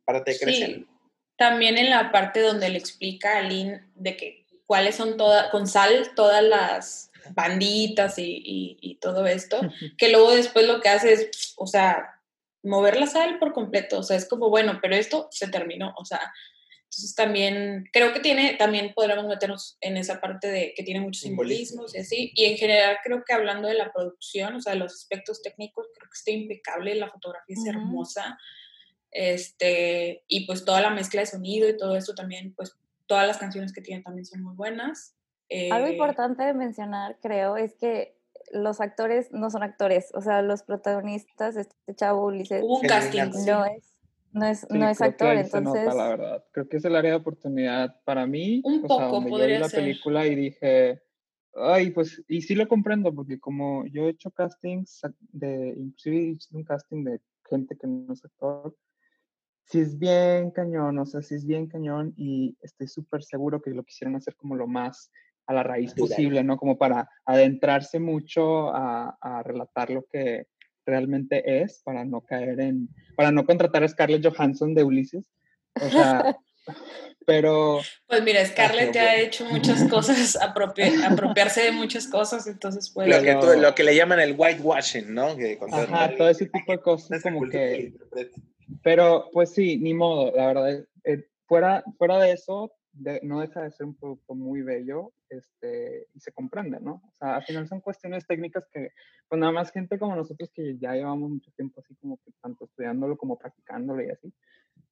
párate 0.05 0.33
de 0.33 0.39
crecer. 0.39 0.67
Sí, 0.75 0.87
también 1.37 1.77
en 1.77 1.89
la 1.89 2.11
parte 2.11 2.41
donde 2.41 2.69
le 2.69 2.77
explica 2.77 3.37
a 3.37 3.41
Lynn 3.41 3.91
de 3.95 4.15
que 4.17 4.45
cuáles 4.67 4.95
son 4.95 5.17
todas, 5.17 5.49
con 5.49 5.65
sal, 5.67 6.11
todas 6.15 6.43
las 6.43 7.11
banditas 7.31 8.19
y, 8.19 8.23
y- 8.43 8.77
y 8.81 8.95
todo 8.99 9.25
esto, 9.27 9.59
que 9.97 10.09
luego 10.11 10.31
después 10.35 10.67
lo 10.67 10.79
que 10.81 10.89
hace 10.89 11.13
es, 11.13 11.53
o 11.57 11.65
sea, 11.67 12.16
mover 12.63 12.99
la 12.99 13.07
sal 13.07 13.39
por 13.39 13.53
completo, 13.53 13.99
o 13.99 14.03
sea, 14.03 14.17
es 14.17 14.27
como, 14.27 14.49
bueno, 14.49 14.79
pero 14.81 14.95
esto 14.95 15.27
se 15.31 15.47
terminó, 15.49 15.93
o 15.97 16.05
sea, 16.05 16.19
entonces 16.83 17.15
también, 17.15 17.85
creo 17.91 18.13
que 18.13 18.19
tiene, 18.21 18.55
también 18.55 18.93
podríamos 18.95 19.25
meternos 19.27 19.77
en 19.81 19.97
esa 19.97 20.21
parte 20.21 20.47
de 20.47 20.73
que 20.75 20.83
tiene 20.83 21.01
muchos 21.01 21.21
Simbolismo. 21.21 21.83
simbolismos 21.83 21.95
y 21.95 21.99
así, 21.99 22.31
y 22.35 22.45
en 22.45 22.57
general 22.57 22.97
creo 23.03 23.23
que 23.25 23.33
hablando 23.33 23.67
de 23.67 23.73
la 23.75 23.91
producción, 23.91 24.55
o 24.55 24.61
sea, 24.61 24.73
de 24.73 24.79
los 24.79 24.93
aspectos 24.93 25.41
técnicos, 25.41 25.87
creo 25.93 26.09
que 26.09 26.17
está 26.17 26.31
impecable, 26.31 26.95
la 26.95 27.09
fotografía 27.09 27.53
es 27.53 27.59
Ujú. 27.59 27.69
hermosa, 27.69 28.37
este, 29.11 30.23
y 30.27 30.45
pues 30.45 30.65
toda 30.65 30.81
la 30.81 30.89
mezcla 30.89 31.21
de 31.21 31.27
sonido 31.27 31.67
y 31.69 31.77
todo 31.77 31.95
eso 31.95 32.13
también, 32.13 32.53
pues 32.55 32.73
todas 33.05 33.27
las 33.27 33.37
canciones 33.37 33.73
que 33.73 33.81
tienen 33.81 34.03
también 34.03 34.25
son 34.25 34.43
muy 34.43 34.55
buenas. 34.55 35.15
Algo 35.69 35.87
Eh, 35.87 35.91
importante 35.93 36.43
de 36.43 36.53
mencionar, 36.53 37.17
creo, 37.21 37.55
es 37.57 37.75
que 37.75 38.16
los 38.51 38.81
actores 38.81 39.31
no 39.31 39.49
son 39.49 39.63
actores, 39.63 40.11
o 40.13 40.21
sea, 40.21 40.41
los 40.41 40.63
protagonistas, 40.63 41.55
este 41.55 41.95
chavo 41.95 42.25
Ulises, 42.27 42.63
un 42.63 42.81
casting, 42.81 43.31
no 43.45 43.65
es, 43.65 43.95
no 44.31 44.45
es, 44.45 44.59
Sí, 44.59 44.67
no 44.77 44.89
es 44.89 45.01
actor, 45.01 45.35
entonces, 45.35 45.85
nota, 45.85 45.93
la 45.93 46.09
verdad. 46.09 46.45
Creo 46.51 46.67
que 46.67 46.77
es 46.77 46.85
el 46.85 46.95
área 46.95 47.11
de 47.11 47.17
oportunidad 47.17 48.01
para 48.03 48.25
mí. 48.25 48.61
Un 48.63 48.85
o 48.87 48.97
sea, 48.97 49.07
donde 49.07 49.31
yo 49.31 49.37
vi 49.37 49.57
la 49.57 49.69
ser. 49.69 49.81
película 49.81 50.27
y 50.27 50.35
dije, 50.35 51.01
ay, 51.55 51.91
pues, 51.91 52.23
y 52.27 52.41
sí 52.41 52.55
lo 52.55 52.67
comprendo, 52.67 53.13
porque 53.13 53.39
como 53.39 53.85
yo 53.87 54.03
he 54.07 54.11
hecho 54.11 54.31
castings, 54.31 55.01
de, 55.19 55.73
inclusive 55.77 56.15
hice 56.17 56.55
un 56.55 56.63
casting 56.63 57.03
de 57.03 57.21
gente 57.49 57.77
que 57.77 57.87
no 57.87 58.13
es 58.13 58.23
actor, 58.23 58.75
sí 59.63 59.79
es 59.79 59.97
bien 59.97 60.51
cañón, 60.51 60.97
o 60.99 61.05
sea, 61.05 61.21
sí 61.21 61.35
es 61.35 61.45
bien 61.45 61.67
cañón 61.67 62.13
y 62.15 62.57
estoy 62.61 62.87
súper 62.87 63.23
seguro 63.23 63.61
que 63.61 63.71
lo 63.71 63.83
quisieron 63.83 64.15
hacer 64.15 64.35
como 64.35 64.55
lo 64.55 64.67
más 64.67 65.11
a 65.47 65.53
la 65.53 65.63
raíz 65.63 65.93
posible, 65.93 66.43
¿no? 66.43 66.57
Como 66.57 66.77
para 66.77 67.09
adentrarse 67.25 67.99
mucho 67.99 68.69
a, 68.75 69.17
a 69.21 69.41
relatar 69.43 69.89
lo 69.89 70.05
que 70.05 70.45
realmente 70.85 71.61
es, 71.63 71.81
para 71.83 72.05
no 72.05 72.21
caer 72.21 72.59
en, 72.59 72.89
para 73.15 73.31
no 73.31 73.45
contratar 73.45 73.83
a 73.83 73.87
Scarlett 73.87 74.25
Johansson 74.25 74.73
de 74.75 74.83
Ulises, 74.83 75.31
o 75.81 75.89
sea, 75.89 76.37
pero 77.25 77.79
Pues 78.07 78.23
mira, 78.23 78.45
Scarlett 78.45 78.93
ya 78.93 79.01
ha 79.01 79.05
bueno. 79.13 79.23
hecho 79.27 79.45
muchas 79.45 79.83
cosas, 79.89 80.37
apropia- 80.41 81.07
apropiarse 81.11 81.61
de 81.63 81.71
muchas 81.71 82.07
cosas, 82.07 82.47
entonces 82.47 82.89
pues... 82.93 83.07
Lo 83.09 83.21
que, 83.21 83.33
tú- 83.35 83.39
Pero- 83.47 83.61
lo 83.61 83.75
que 83.75 83.83
le 83.83 83.95
llaman 83.95 84.19
el 84.19 84.35
whitewashing, 84.37 85.13
¿no? 85.13 85.35
Que 85.35 85.57
Ajá, 85.71 86.05
al- 86.05 86.17
todo 86.17 86.29
ese 86.29 86.45
tipo 86.45 86.71
de 86.71 86.79
cosas 86.79 87.21
como 87.21 87.39
cultura 87.39 87.63
que- 87.63 87.81
interpreta. 87.81 88.41
Pero, 88.83 89.29
pues 89.33 89.53
sí, 89.53 89.77
ni 89.77 89.93
modo, 89.93 90.33
la 90.35 90.47
verdad. 90.47 90.85
eh, 91.05 91.23
fuera, 91.47 91.83
fuera 91.97 92.17
de 92.19 92.33
eso, 92.33 92.71
de- 92.99 93.19
no 93.23 93.39
deja 93.41 93.61
de 93.63 93.71
ser 93.71 93.85
un 93.85 93.95
producto 93.95 94.35
muy 94.35 94.61
bello 94.61 95.13
este, 95.29 96.07
y 96.13 96.19
se 96.19 96.31
comprende, 96.31 96.79
¿no? 96.79 97.01
O 97.07 97.11
sea, 97.15 97.35
al 97.37 97.43
final 97.43 97.67
son 97.67 97.81
cuestiones 97.81 98.25
técnicas 98.27 98.67
que, 98.71 98.91
pues 99.27 99.39
nada 99.39 99.51
más 99.51 99.71
gente 99.71 99.97
como 99.99 100.15
nosotros 100.15 100.51
que 100.53 100.77
ya 100.77 100.93
llevamos 100.93 101.29
mucho 101.29 101.51
tiempo 101.55 101.81
así 101.81 101.95
como 101.95 102.17
que 102.17 102.31
tanto 102.41 102.65
estudiándolo 102.65 103.17
como 103.17 103.37
practicándolo 103.37 104.01
y 104.03 104.09
así, 104.09 104.33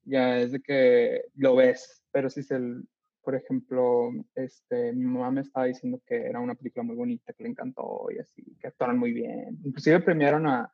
ya 0.03 0.39
es 0.39 0.51
de 0.51 0.61
que 0.61 1.25
lo 1.35 1.55
ves, 1.55 2.03
pero 2.11 2.29
si 2.29 2.43
se, 2.43 2.55
el- 2.55 2.87
por 3.23 3.33
ejemplo, 3.35 4.11
este, 4.35 4.93
mi 4.93 5.05
mamá 5.05 5.31
me 5.31 5.41
estaba 5.41 5.65
diciendo 5.65 5.99
que 6.05 6.15
era 6.27 6.39
una 6.39 6.53
película 6.53 6.83
muy 6.83 6.95
bonita, 6.95 7.33
que 7.33 7.43
le 7.43 7.49
encantó 7.49 8.07
y 8.15 8.19
así, 8.19 8.43
que 8.61 8.67
actuaron 8.67 8.99
muy 8.99 9.13
bien. 9.13 9.57
Inclusive 9.63 9.99
premiaron 10.01 10.45
a, 10.45 10.71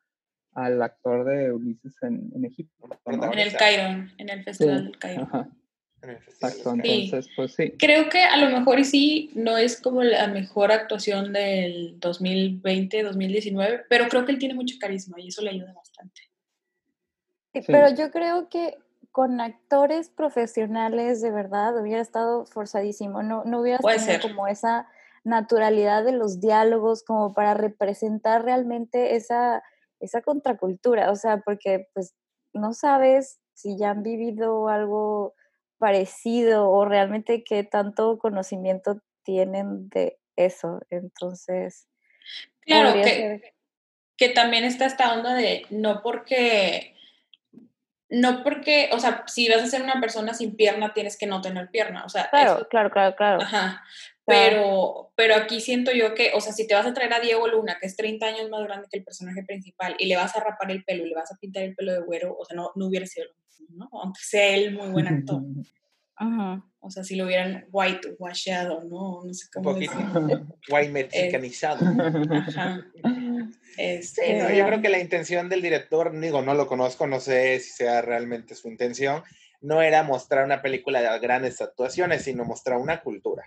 al 0.53 0.81
actor 0.81 1.23
de 1.23 1.53
Ulises 1.53 1.95
en, 2.03 2.29
en 2.35 2.43
Egipto. 2.43 2.89
¿no? 3.05 3.31
En 3.31 3.39
el 3.39 3.53
Cairo, 3.55 4.05
en 4.17 4.29
el 4.29 4.43
Festival 4.43 4.83
del 4.83 4.97
Cairo. 4.99 5.21
Ajá, 5.23 5.49
exacto. 6.03 6.73
Sí. 6.83 7.03
Entonces, 7.03 7.31
pues 7.35 7.53
sí. 7.53 7.71
Creo 7.77 8.09
que 8.09 8.21
a 8.23 8.37
lo 8.37 8.49
mejor 8.57 8.79
y 8.79 8.85
sí, 8.85 9.31
no 9.35 9.57
es 9.57 9.79
como 9.79 10.03
la 10.03 10.27
mejor 10.27 10.71
actuación 10.71 11.33
del 11.33 11.99
2020, 11.99 13.03
2019, 13.03 13.85
pero 13.89 14.07
creo 14.07 14.25
que 14.25 14.31
él 14.31 14.39
tiene 14.39 14.53
mucho 14.55 14.75
carisma 14.79 15.19
y 15.19 15.27
eso 15.29 15.41
le 15.41 15.51
ayuda 15.51 15.73
bastante. 15.73 16.21
Sí, 17.53 17.61
Sí. 17.61 17.65
pero 17.71 17.93
yo 17.93 18.11
creo 18.11 18.47
que 18.49 18.77
con 19.11 19.41
actores 19.41 20.09
profesionales 20.09 21.21
de 21.21 21.31
verdad 21.31 21.77
hubiera 21.79 22.01
estado 22.01 22.45
forzadísimo, 22.45 23.23
no, 23.23 23.43
no 23.43 23.59
hubieras 23.59 23.81
Puede 23.81 23.97
tenido 23.99 24.21
ser. 24.21 24.31
como 24.31 24.47
esa 24.47 24.87
naturalidad 25.23 26.03
de 26.05 26.13
los 26.13 26.39
diálogos 26.39 27.03
como 27.03 27.33
para 27.33 27.53
representar 27.53 28.43
realmente 28.45 29.15
esa, 29.17 29.61
esa 29.99 30.21
contracultura, 30.21 31.11
o 31.11 31.15
sea, 31.15 31.41
porque 31.41 31.87
pues 31.93 32.15
no 32.53 32.73
sabes 32.73 33.39
si 33.53 33.77
ya 33.77 33.91
han 33.91 34.01
vivido 34.01 34.69
algo 34.69 35.35
parecido 35.81 36.69
o 36.69 36.85
realmente 36.85 37.43
qué 37.43 37.63
tanto 37.63 38.19
conocimiento 38.19 39.01
tienen 39.23 39.89
de 39.89 40.19
eso, 40.35 40.79
entonces 40.91 41.87
Claro, 42.61 42.93
que, 42.93 43.03
ser- 43.03 43.53
que 44.15 44.29
también 44.29 44.63
está 44.63 44.85
esta 44.85 45.11
onda 45.13 45.33
de 45.33 45.65
no 45.71 46.01
porque, 46.03 46.95
no 48.09 48.43
porque, 48.43 48.89
o 48.93 48.99
sea, 48.99 49.23
si 49.25 49.49
vas 49.49 49.63
a 49.63 49.67
ser 49.67 49.81
una 49.81 49.99
persona 49.99 50.35
sin 50.35 50.55
pierna, 50.55 50.93
tienes 50.93 51.17
que 51.17 51.25
no 51.25 51.41
tener 51.41 51.69
pierna, 51.71 52.05
o 52.05 52.09
sea, 52.09 52.29
claro, 52.29 52.57
eso- 52.57 52.67
claro, 52.69 52.91
claro, 52.91 53.15
claro. 53.15 53.41
Ajá. 53.41 53.83
Pero, 54.31 55.11
pero 55.15 55.35
aquí 55.35 55.61
siento 55.61 55.91
yo 55.91 56.13
que, 56.13 56.31
o 56.33 56.41
sea, 56.41 56.53
si 56.53 56.67
te 56.67 56.73
vas 56.73 56.85
a 56.85 56.93
traer 56.93 57.13
a 57.13 57.19
Diego 57.19 57.47
Luna, 57.47 57.77
que 57.79 57.87
es 57.87 57.95
30 57.95 58.25
años 58.25 58.49
más 58.49 58.63
grande 58.63 58.87
que 58.89 58.97
el 58.97 59.03
personaje 59.03 59.43
principal, 59.43 59.95
y 59.99 60.05
le 60.05 60.15
vas 60.15 60.35
a 60.35 60.39
rapar 60.39 60.71
el 60.71 60.83
pelo 60.83 61.05
y 61.05 61.09
le 61.09 61.15
vas 61.15 61.31
a 61.31 61.37
pintar 61.37 61.63
el 61.63 61.75
pelo 61.75 61.93
de 61.93 61.99
güero, 62.01 62.35
o 62.37 62.45
sea, 62.45 62.55
no, 62.55 62.71
no 62.75 62.87
hubiera 62.87 63.05
sido 63.05 63.27
lo 63.27 63.33
mismo, 63.33 63.67
¿no? 63.77 63.99
Aunque 64.01 64.21
sea 64.23 64.55
él 64.55 64.73
muy 64.73 64.89
buen 64.89 65.07
actor. 65.07 65.41
Ujú. 66.21 66.63
O 66.83 66.91
sea, 66.91 67.03
si 67.03 67.15
lo 67.15 67.25
hubieran 67.25 67.65
white 67.71 68.15
washado, 68.19 68.83
¿no? 68.83 69.23
No 69.23 69.33
sé 69.33 69.45
Un 69.55 69.63
cómo 69.63 69.73
poquito 69.73 69.93
decirlo. 69.97 70.45
white 70.69 70.91
mexicanizado. 70.91 71.85
Ajá. 72.31 72.85
Este, 73.77 74.25
Sí, 74.25 74.33
no, 74.33 74.49
yo 74.51 74.65
creo 74.65 74.81
que 74.81 74.89
la 74.89 74.99
intención 74.99 75.49
del 75.49 75.61
director, 75.61 76.17
digo, 76.19 76.41
no 76.41 76.53
lo 76.53 76.67
conozco, 76.67 77.07
no 77.07 77.19
sé 77.19 77.59
si 77.59 77.71
sea 77.71 78.01
realmente 78.01 78.55
su 78.55 78.67
intención, 78.67 79.23
no 79.61 79.81
era 79.81 80.03
mostrar 80.03 80.43
una 80.43 80.61
película 80.61 81.01
de 81.01 81.19
grandes 81.19 81.61
actuaciones, 81.61 82.23
sino 82.23 82.45
mostrar 82.45 82.77
una 82.77 83.01
cultura. 83.01 83.43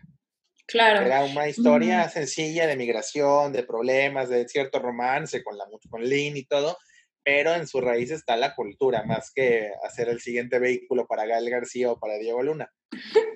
Claro. 0.66 1.06
Era 1.06 1.24
una 1.24 1.48
historia 1.48 2.08
sencilla 2.08 2.66
de 2.66 2.76
migración, 2.76 3.52
de 3.52 3.62
problemas, 3.62 4.28
de 4.28 4.48
cierto 4.48 4.78
romance 4.78 5.42
con, 5.42 5.56
la, 5.58 5.64
con 5.90 6.02
Lynn 6.04 6.36
y 6.36 6.44
todo, 6.44 6.76
pero 7.22 7.54
en 7.54 7.66
su 7.66 7.80
raíz 7.80 8.10
está 8.10 8.36
la 8.36 8.54
cultura, 8.54 9.02
más 9.04 9.32
que 9.34 9.70
hacer 9.82 10.08
el 10.08 10.20
siguiente 10.20 10.58
vehículo 10.58 11.06
para 11.06 11.26
Gael 11.26 11.48
García 11.50 11.90
o 11.92 11.98
para 11.98 12.16
Diego 12.18 12.42
Luna. 12.42 12.70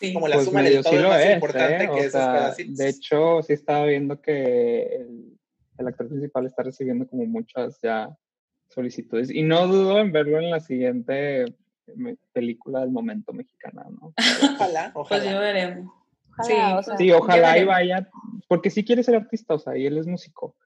Sí. 0.00 0.12
como 0.12 0.26
la 0.26 0.34
Pues 0.34 0.46
suma 0.46 0.60
del 0.60 0.82
todo 0.82 0.90
sí 0.90 0.96
es 0.96 1.02
lo 1.02 1.08
más 1.08 1.24
es, 1.24 1.34
importante 1.34 1.84
¿eh? 1.84 1.86
que 1.86 1.92
O 1.92 1.96
esos 1.98 2.10
sea, 2.10 2.32
pedacitos. 2.32 2.76
De 2.76 2.88
hecho, 2.88 3.42
sí 3.42 3.52
estaba 3.52 3.86
viendo 3.86 4.20
que 4.20 4.82
el, 4.96 5.38
el 5.78 5.86
actor 5.86 6.08
principal 6.08 6.46
está 6.46 6.64
recibiendo 6.64 7.06
como 7.06 7.24
muchas 7.26 7.78
ya 7.80 8.08
solicitudes. 8.68 9.30
Y 9.30 9.42
no 9.44 9.68
dudo 9.68 10.00
en 10.00 10.10
verlo 10.10 10.38
en 10.40 10.50
la 10.50 10.58
siguiente 10.58 11.44
película 12.32 12.80
del 12.80 12.90
momento 12.90 13.32
mexicana, 13.32 13.86
¿no? 13.88 14.12
Ojalá, 14.58 14.90
Pues 14.92 15.06
ojalá. 15.06 15.30
yo 15.32 15.38
veremos. 15.38 15.92
Ojalá, 16.38 16.44
Sí, 16.44 16.74
o 16.78 16.82
sea, 16.82 16.96
Sí, 16.96 17.12
ojalá 17.12 17.58
y 17.58 17.64
vaya, 17.64 18.08
porque 18.48 18.70
sí 18.70 18.84
quiere 18.84 19.02
ser 19.02 19.16
artista, 19.16 19.54
o 19.54 19.58
sea, 19.58 19.76
y 19.76 19.86
él 19.86 19.98
es 19.98 20.06
músico. 20.06 20.56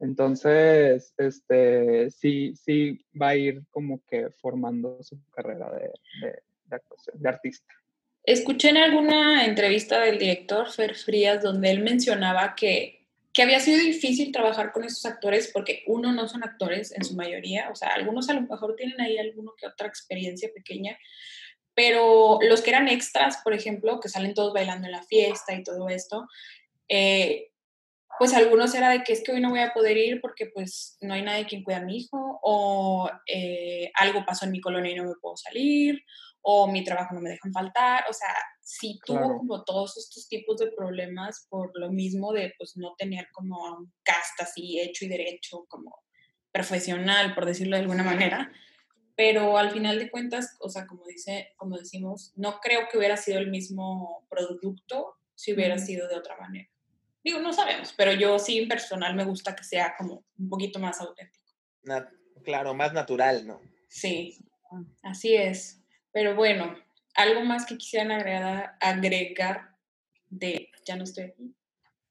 Entonces, 0.00 1.14
este, 1.16 2.10
sí, 2.10 2.54
sí 2.56 3.04
va 3.20 3.28
a 3.28 3.36
ir 3.36 3.62
como 3.70 4.02
que 4.06 4.30
formando 4.30 5.02
su 5.02 5.18
carrera 5.30 5.70
de, 5.70 5.90
de, 6.20 6.42
de 6.66 6.76
actuación, 6.76 7.20
de 7.20 7.28
artista. 7.28 7.72
Escuché 8.24 8.70
en 8.70 8.78
alguna 8.78 9.44
entrevista 9.44 10.00
del 10.00 10.18
director 10.18 10.70
Fer 10.70 10.94
Frías 10.94 11.42
donde 11.42 11.70
él 11.70 11.80
mencionaba 11.80 12.54
que, 12.54 13.06
que 13.34 13.42
había 13.42 13.60
sido 13.60 13.78
difícil 13.78 14.32
trabajar 14.32 14.72
con 14.72 14.84
esos 14.84 15.04
actores 15.04 15.50
porque 15.52 15.82
uno 15.86 16.12
no 16.12 16.26
son 16.26 16.42
actores 16.42 16.92
en 16.92 17.04
su 17.04 17.16
mayoría, 17.16 17.68
o 17.70 17.74
sea, 17.74 17.88
algunos 17.90 18.30
a 18.30 18.34
lo 18.34 18.42
mejor 18.42 18.76
tienen 18.76 19.00
ahí 19.00 19.18
alguno 19.18 19.52
que 19.58 19.66
otra 19.66 19.88
experiencia 19.88 20.48
pequeña, 20.54 20.96
pero 21.74 22.38
los 22.42 22.62
que 22.62 22.70
eran 22.70 22.88
extras, 22.88 23.38
por 23.42 23.52
ejemplo, 23.52 24.00
que 24.00 24.08
salen 24.08 24.34
todos 24.34 24.52
bailando 24.52 24.86
en 24.86 24.92
la 24.92 25.02
fiesta 25.02 25.54
y 25.54 25.62
todo 25.62 25.88
esto, 25.88 26.26
eh, 26.88 27.50
pues 28.18 28.32
algunos 28.32 28.74
era 28.74 28.90
de 28.90 29.02
que 29.02 29.12
es 29.12 29.22
que 29.24 29.32
hoy 29.32 29.40
no 29.40 29.50
voy 29.50 29.60
a 29.60 29.72
poder 29.72 29.96
ir 29.96 30.20
porque 30.20 30.46
pues 30.46 30.96
no 31.00 31.14
hay 31.14 31.22
nadie 31.22 31.46
quien 31.46 31.64
cuida 31.64 31.78
a 31.78 31.84
mi 31.84 31.96
hijo 31.96 32.38
o 32.42 33.10
eh, 33.26 33.90
algo 33.94 34.24
pasó 34.24 34.44
en 34.44 34.52
mi 34.52 34.60
colonia 34.60 34.92
y 34.92 34.94
no 34.94 35.04
me 35.04 35.14
puedo 35.20 35.36
salir 35.36 36.00
o 36.46 36.68
mi 36.70 36.84
trabajo 36.84 37.14
no 37.14 37.22
me 37.22 37.30
dejan 37.30 37.52
faltar, 37.52 38.04
o 38.08 38.12
sea, 38.12 38.28
sí 38.60 39.00
tuvo 39.04 39.16
Claro. 39.18 39.38
como 39.38 39.64
todos 39.64 39.96
estos 39.96 40.28
tipos 40.28 40.58
de 40.58 40.70
problemas 40.72 41.46
por 41.48 41.70
lo 41.74 41.90
mismo 41.90 42.32
de 42.34 42.52
pues 42.58 42.76
no 42.76 42.94
tener 42.98 43.28
como 43.32 43.64
un 43.78 43.92
cast 44.02 44.38
así 44.42 44.78
hecho 44.78 45.06
y 45.06 45.08
derecho, 45.08 45.64
como 45.68 46.02
profesional, 46.52 47.34
por 47.34 47.46
decirlo 47.46 47.76
de 47.76 47.82
alguna 47.82 48.04
manera. 48.04 48.52
Pero 49.16 49.56
al 49.58 49.70
final 49.70 49.98
de 49.98 50.10
cuentas, 50.10 50.56
o 50.60 50.68
sea, 50.68 50.86
como 50.86 51.04
dice, 51.06 51.52
como 51.56 51.76
decimos, 51.78 52.32
no 52.36 52.58
creo 52.60 52.88
que 52.90 52.98
hubiera 52.98 53.16
sido 53.16 53.38
el 53.38 53.48
mismo 53.50 54.26
producto 54.28 55.16
si 55.34 55.52
hubiera 55.54 55.78
sido 55.78 56.08
de 56.08 56.16
otra 56.16 56.36
manera. 56.36 56.68
Digo, 57.22 57.38
no 57.40 57.52
sabemos, 57.52 57.94
pero 57.96 58.12
yo 58.12 58.38
sí 58.38 58.58
en 58.58 58.68
personal 58.68 59.14
me 59.14 59.24
gusta 59.24 59.54
que 59.54 59.64
sea 59.64 59.94
como 59.96 60.24
un 60.38 60.48
poquito 60.48 60.78
más 60.78 61.00
auténtico. 61.00 61.44
Na- 61.84 62.10
claro, 62.44 62.74
más 62.74 62.92
natural, 62.92 63.46
¿no? 63.46 63.60
Sí, 63.88 64.36
así 65.02 65.34
es. 65.36 65.80
Pero 66.12 66.34
bueno, 66.34 66.74
algo 67.14 67.42
más 67.42 67.66
que 67.66 67.78
quisieran 67.78 68.10
agregar, 68.12 68.76
agregar 68.80 69.70
de 70.28 70.68
Ya 70.84 70.96
no 70.96 71.04
estoy 71.04 71.24
aquí. 71.24 71.54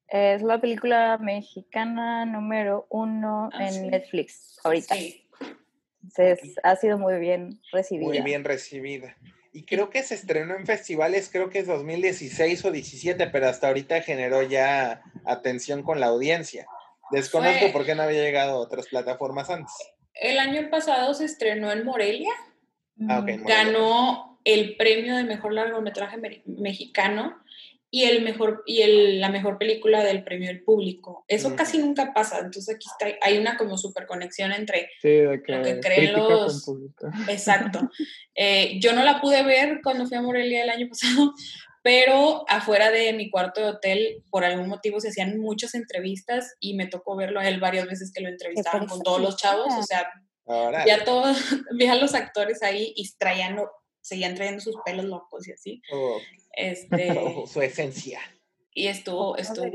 Es 0.07 0.41
la 0.41 0.59
película 0.61 1.17
mexicana 1.17 2.25
número 2.25 2.87
uno 2.89 3.49
Ah, 3.53 3.67
en 3.67 3.73
sí. 3.73 3.87
Netflix 3.87 4.59
ahorita. 4.63 4.95
Sí, 4.95 5.22
Entonces, 6.17 6.55
ha 6.63 6.75
sido 6.75 6.97
muy 6.97 7.19
bien 7.19 7.59
recibida. 7.71 8.07
Muy 8.07 8.21
bien 8.21 8.43
recibida. 8.43 9.15
Y 9.51 9.65
creo 9.65 9.89
que 9.89 10.01
se 10.03 10.15
estrenó 10.15 10.55
en 10.55 10.65
festivales, 10.65 11.29
creo 11.31 11.49
que 11.49 11.59
es 11.59 11.67
2016 11.67 12.65
o 12.65 12.71
17, 12.71 13.27
pero 13.27 13.47
hasta 13.47 13.67
ahorita 13.67 14.01
generó 14.01 14.41
ya 14.41 15.03
atención 15.25 15.83
con 15.83 15.99
la 15.99 16.07
audiencia. 16.07 16.65
Desconozco 17.11 17.59
Fue- 17.59 17.69
por 17.71 17.85
qué 17.85 17.93
no 17.95 18.03
había 18.03 18.23
llegado 18.23 18.53
a 18.53 18.59
otras 18.59 18.87
plataformas 18.87 19.49
antes. 19.49 19.73
el 20.15 20.37
año 20.39 20.69
pasado 20.69 21.13
se 21.15 21.25
estrenó 21.25 21.71
en 21.71 21.83
Morelia, 21.85 22.31
Ah, 23.09 23.19
ok, 23.19 23.29
Ujú. 23.29 23.39
Morelia. 23.43 23.43
ganó 23.47 24.39
el 24.43 24.75
premio 24.77 25.15
de 25.15 25.23
mejor 25.23 25.53
largometraje 25.53 26.17
me- 26.17 26.43
mexicano 26.45 27.41
y 27.95 28.05
el 28.05 28.23
mejor 28.23 28.63
y 28.65 28.81
el- 28.81 29.21
la 29.21 29.29
mejor 29.29 29.59
película 29.59 30.03
del 30.03 30.23
premio 30.23 30.47
del 30.47 30.63
público. 30.63 31.25
Eso 31.27 31.49
Ujú. 31.49 31.57
casi 31.57 31.77
nunca 31.77 32.11
pasa, 32.11 32.39
entonces 32.39 32.73
aquí 32.75 32.87
está, 32.89 33.15
hay 33.21 33.37
una 33.37 33.55
como 33.55 33.77
super 33.77 34.07
conexión 34.07 34.51
entre 34.51 34.89
Sí, 34.99 35.09
de 35.09 35.43
que, 35.43 35.61
que 35.61 35.79
creen 35.79 36.13
los-. 36.13 36.65
Exacto. 37.29 37.87
Eh, 38.33 38.79
yo 38.81 38.93
no 38.93 39.03
la 39.03 39.21
pude 39.21 39.43
ver 39.43 39.81
cuando 39.83 40.07
fui 40.07 40.17
a 40.17 40.23
Morelia 40.23 40.63
el 40.63 40.71
año 40.71 40.87
pasado, 40.89 41.33
pero 41.83 42.45
afuera 42.49 42.89
de 42.89 43.13
mi 43.13 43.29
cuarto 43.29 43.61
de 43.61 43.67
hotel, 43.67 44.23
por 44.31 44.43
algún 44.43 44.69
motivo, 44.69 44.99
se 44.99 45.09
hacían 45.09 45.37
muchas 45.37 45.75
entrevistas 45.75 46.55
y 46.59 46.73
me 46.73 46.87
tocó 46.87 47.15
verlo 47.15 47.41
a 47.41 47.47
él 47.47 47.59
varias 47.59 47.85
veces 47.85 48.11
que 48.11 48.23
lo 48.23 48.29
entrevistaban 48.29 48.87
con 48.87 49.03
todos 49.03 49.21
los 49.21 49.37
chavos. 49.37 49.67
O 49.77 49.83
sea, 49.83 50.09
Ahora, 50.47 50.83
ya 50.87 51.03
todos, 51.05 51.37
vi 51.77 51.85
a 51.85 51.95
los 51.95 52.15
actores 52.15 52.63
ahí 52.63 52.91
y 52.95 53.07
traían, 53.19 53.57
seguían 54.03 54.35
trayendo 54.35 54.61
sus 54.61 54.75
pelos 54.85 55.05
locos 55.05 55.47
y 55.47 55.53
así. 55.53 55.81
oh, 55.91 56.19
Este, 56.55 57.11
oh, 57.19 57.47
su 57.47 57.61
esencia. 57.63 58.19
y 58.75 58.85
estuvo, 58.87 59.35
No 59.35 59.41
estuvo 59.41 59.65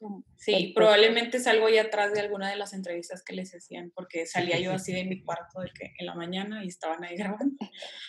cool. 0.00 0.24
Sí, 0.36 0.72
probablemente 0.74 1.38
salgo 1.38 1.68
ya 1.68 1.82
atrás 1.82 2.12
de 2.12 2.20
alguna 2.20 2.50
de 2.50 2.56
las 2.56 2.72
entrevistas 2.72 3.22
que 3.22 3.34
les 3.34 3.54
hacían, 3.54 3.92
porque 3.94 4.26
salía 4.26 4.58
yo 4.58 4.72
así 4.74 4.92
de 4.92 5.04
mi 5.04 5.22
cuarto 5.22 5.60
de 5.60 5.70
que 5.72 5.92
en 5.98 6.06
la 6.06 6.14
mañana 6.14 6.64
y 6.64 6.68
estaban 6.68 7.04
ahí 7.04 7.16
grabando. 7.16 7.56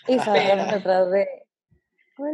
Y 0.08 0.18
salieron 0.18 0.66
Pero- 0.66 0.78
detrás 0.78 1.12
de... 1.12 1.28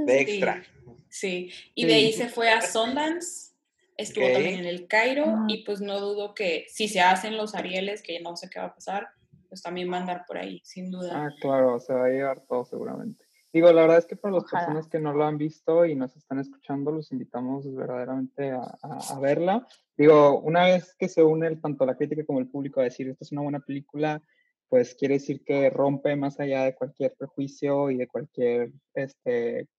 De 0.05 0.21
extra. 0.21 0.63
Sí, 1.09 1.51
y 1.75 1.85
de 1.85 1.95
ahí 1.95 2.13
se 2.13 2.29
fue 2.29 2.49
a 2.49 2.61
Sundance, 2.61 3.51
estuvo 3.97 4.25
también 4.31 4.59
en 4.61 4.65
el 4.65 4.87
Cairo, 4.87 5.39
y 5.49 5.65
pues 5.65 5.81
no 5.81 5.99
dudo 5.99 6.33
que 6.33 6.65
si 6.69 6.87
se 6.87 7.01
hacen 7.01 7.35
los 7.35 7.53
Arieles, 7.53 8.01
que 8.01 8.21
no 8.21 8.37
sé 8.37 8.49
qué 8.49 8.59
va 8.59 8.67
a 8.67 8.73
pasar, 8.73 9.09
pues 9.49 9.61
también 9.61 9.91
va 9.91 9.97
a 9.97 9.99
andar 9.99 10.23
por 10.25 10.37
ahí, 10.37 10.61
sin 10.63 10.89
duda. 10.89 11.11
Ah, 11.13 11.29
claro, 11.41 11.79
se 11.81 11.93
va 11.93 12.05
a 12.05 12.09
llevar 12.09 12.39
todo 12.47 12.63
seguramente. 12.63 13.22
Digo, 13.53 13.71
la 13.71 13.81
verdad 13.81 13.99
es 13.99 14.05
que 14.07 14.15
para 14.15 14.33
las 14.33 14.43
Ojalá. 14.45 14.65
personas 14.65 14.87
que 14.87 14.99
no 14.99 15.13
lo 15.13 15.23
han 15.25 15.37
visto 15.37 15.85
y 15.85 15.95
nos 15.95 16.15
están 16.17 16.39
escuchando, 16.39 16.91
los 16.91 17.11
invitamos 17.11 17.71
verdaderamente 17.73 18.49
a, 18.51 18.61
a- 18.81 18.99
a 19.15 19.19
verla. 19.19 19.67
Digo, 19.95 20.39
una 20.39 20.65
vez 20.65 20.95
que 20.97 21.07
se 21.07 21.21
une 21.23 21.47
el- 21.47 21.61
tanto 21.61 21.85
la 21.85 21.95
crítica 21.95 22.25
como 22.25 22.39
el 22.39 22.47
público 22.49 22.79
a 22.79 22.85
decir 22.85 23.07
esto 23.09 23.23
es 23.23 23.31
una 23.31 23.41
buena 23.43 23.59
película, 23.59 24.21
pues 24.69 24.95
quiere 24.95 25.15
decir 25.15 25.43
que 25.43 25.69
rompe 25.69 26.15
más 26.15 26.39
allá 26.39 26.63
de 26.63 26.73
cualquier 26.73 27.13
prejuicio 27.13 27.91
y 27.91 27.97
de 27.97 28.07
cualquier, 28.07 28.71
este, 28.95 29.69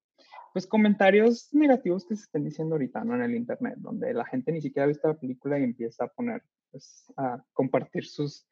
pues 0.53 0.69
comentarios 0.69 1.49
negativos 1.53 2.07
que 2.07 2.15
se 2.15 2.23
estén 2.23 2.45
diciendo 2.45 2.77
ahorita, 2.77 3.03
¿no? 3.03 3.17
En 3.17 3.23
el 3.23 3.35
internet, 3.35 3.75
donde 3.79 4.15
la 4.15 4.25
gente 4.25 4.53
ni 4.53 4.61
siquiera 4.61 4.85
ha 4.85 4.89
visto 4.89 5.09
la 5.09 5.15
película 5.19 5.59
y 5.59 5.65
empieza 5.65 6.05
a 6.05 6.09
poner, 6.09 6.45
pues, 6.71 7.13
a 7.17 7.43
compartir 7.53 8.07
sus, 8.07 8.47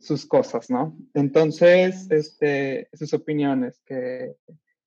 sus 0.00 0.26
cosas, 0.26 0.70
¿no? 0.70 0.96
Entonces, 1.14 2.10
este, 2.10 2.88
sus 2.92 3.12
opiniones, 3.14 3.80
que, 3.86 4.36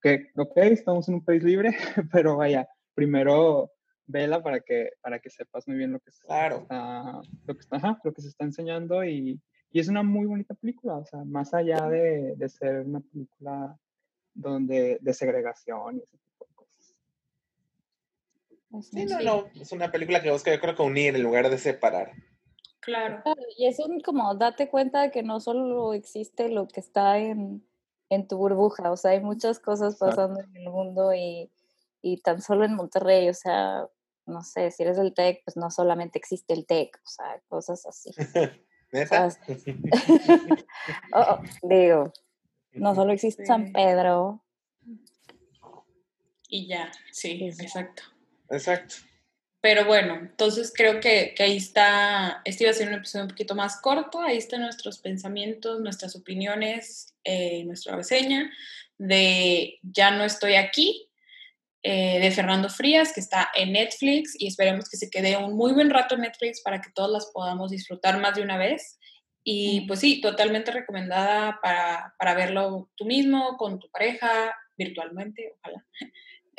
que, 0.01 0.31
ok, 0.35 0.57
estamos 0.57 1.07
en 1.09 1.15
un 1.15 1.25
país 1.25 1.43
libre, 1.43 1.71
pero 2.11 2.37
vaya, 2.37 2.67
primero 2.93 3.71
vela 4.05 4.41
para 4.41 4.59
que, 4.59 4.91
para 5.01 5.19
que 5.19 5.29
sepas 5.29 5.67
muy 5.67 5.77
bien 5.77 5.91
lo 5.91 5.99
que, 5.99 6.11
se 6.11 6.25
Claro. 6.25 6.61
está, 6.61 7.21
lo 7.45 7.53
que 7.53 7.59
está, 7.61 7.75
ajá, 7.77 7.99
lo 8.03 8.13
que 8.13 8.21
se 8.21 8.29
está 8.29 8.43
enseñando 8.43 9.03
y, 9.03 9.39
y 9.71 9.79
es 9.79 9.87
una 9.87 10.01
muy 10.03 10.25
bonita 10.25 10.53
película, 10.55 10.95
o 10.97 11.05
sea, 11.05 11.23
más 11.25 11.53
allá 11.53 11.87
de, 11.87 12.33
de 12.35 12.49
ser 12.49 12.81
una 12.81 13.01
película 13.01 13.77
donde, 14.33 14.97
de 15.01 15.13
segregación 15.13 15.97
y 15.97 15.99
ese 15.99 16.17
tipo 16.17 16.45
de 16.47 16.53
cosas. 16.55 16.95
Sí, 18.89 19.05
no, 19.05 19.19
no. 19.21 19.47
Es 19.59 19.71
una 19.71 19.91
película 19.91 20.21
que 20.21 20.31
busca, 20.31 20.53
yo 20.53 20.59
creo 20.59 20.75
que 20.75 20.81
unir 20.81 21.15
en 21.15 21.23
lugar 21.23 21.49
de 21.49 21.57
separar. 21.57 22.13
Claro, 22.89 23.21
Claro, 23.23 23.41
Y 23.57 23.67
es 23.67 23.79
un 23.79 23.99
como 23.99 24.33
date 24.35 24.69
cuenta 24.69 25.01
de 25.01 25.11
que 25.11 25.23
no 25.23 25.39
solo 25.39 25.93
existe 25.93 26.49
lo 26.49 26.67
que 26.67 26.79
está 26.79 27.19
en, 27.19 27.63
en 28.09 28.27
tu 28.27 28.37
burbuja, 28.37 28.91
o 28.91 28.97
sea, 28.97 29.11
hay 29.11 29.21
muchas 29.21 29.59
cosas 29.59 29.97
pasando 29.97 30.41
en 30.41 30.55
el 30.57 30.69
mundo 30.69 31.13
y, 31.13 31.51
y 32.01 32.21
tan 32.21 32.41
solo 32.41 32.65
en 32.65 32.75
Monterrey, 32.75 33.29
o 33.29 33.33
sea, 33.33 33.87
no 34.25 34.41
sé, 34.41 34.71
si 34.71 34.83
eres 34.83 34.97
del 34.97 35.13
TEC, 35.13 35.43
pues 35.45 35.55
no 35.57 35.69
solamente 35.69 36.17
existe 36.17 36.53
el 36.53 36.65
TEC, 36.65 36.97
o 36.97 37.09
sea, 37.09 37.41
cosas 37.47 37.85
así. 37.85 38.11
¿Neta? 38.91 39.29
Oh, 41.13 41.21
oh, 41.21 41.41
digo, 41.61 42.11
no 42.73 42.95
solo 42.95 43.13
existe 43.13 43.45
San. 43.45 43.71
Pedro, 43.71 44.43
y 46.47 46.67
ya, 46.67 46.91
sí. 47.11 47.43
exacto. 47.43 48.03
Exacto. 48.49 48.95
Pero 49.61 49.85
bueno, 49.85 50.15
entonces 50.15 50.71
creo 50.73 51.01
que, 51.01 51.33
que 51.35 51.43
ahí 51.43 51.57
está, 51.57 52.41
este 52.45 52.63
iba 52.63 52.71
a 52.71 52.73
ser 52.73 52.87
un 52.87 52.93
episodio 52.93 53.23
un 53.23 53.29
poquito 53.29 53.55
más 53.55 53.81
corto, 53.81 54.21
ahí 54.21 54.37
están 54.37 54.61
nuestros 54.61 54.99
pensamientos, 54.99 55.81
nuestras 55.81 56.15
opiniones, 56.15 57.13
eh, 57.25 57.65
nuestra 57.65 57.95
reseña 57.95 58.49
de 58.97 59.79
Ya 59.81 60.11
no 60.11 60.23
estoy 60.23 60.55
aquí, 60.55 61.09
eh, 61.81 62.19
de 62.19 62.31
Fernando 62.31 62.69
Frías, 62.69 63.13
que 63.13 63.21
está 63.21 63.49
en 63.55 63.71
Netflix 63.71 64.35
y 64.37 64.47
esperemos 64.47 64.89
que 64.89 64.97
se 64.97 65.09
quede 65.09 65.37
un 65.37 65.55
muy 65.55 65.71
buen 65.71 65.89
rato 65.89 66.15
en 66.15 66.21
Netflix 66.21 66.61
para 66.61 66.81
que 66.81 66.91
todos 66.93 67.09
las 67.09 67.27
podamos 67.33 67.71
disfrutar 67.71 68.19
más 68.19 68.35
de 68.35 68.41
una 68.41 68.57
vez. 68.57 68.99
Y 69.43 69.87
pues 69.87 70.01
sí, 70.01 70.19
totalmente 70.19 70.71
recomendada 70.71 71.59
para, 71.61 72.13
para 72.19 72.33
verlo 72.33 72.89
tú 72.95 73.05
mismo, 73.05 73.55
con 73.57 73.79
tu 73.79 73.89
pareja, 73.89 74.53
virtualmente, 74.77 75.53
ojalá, 75.57 75.85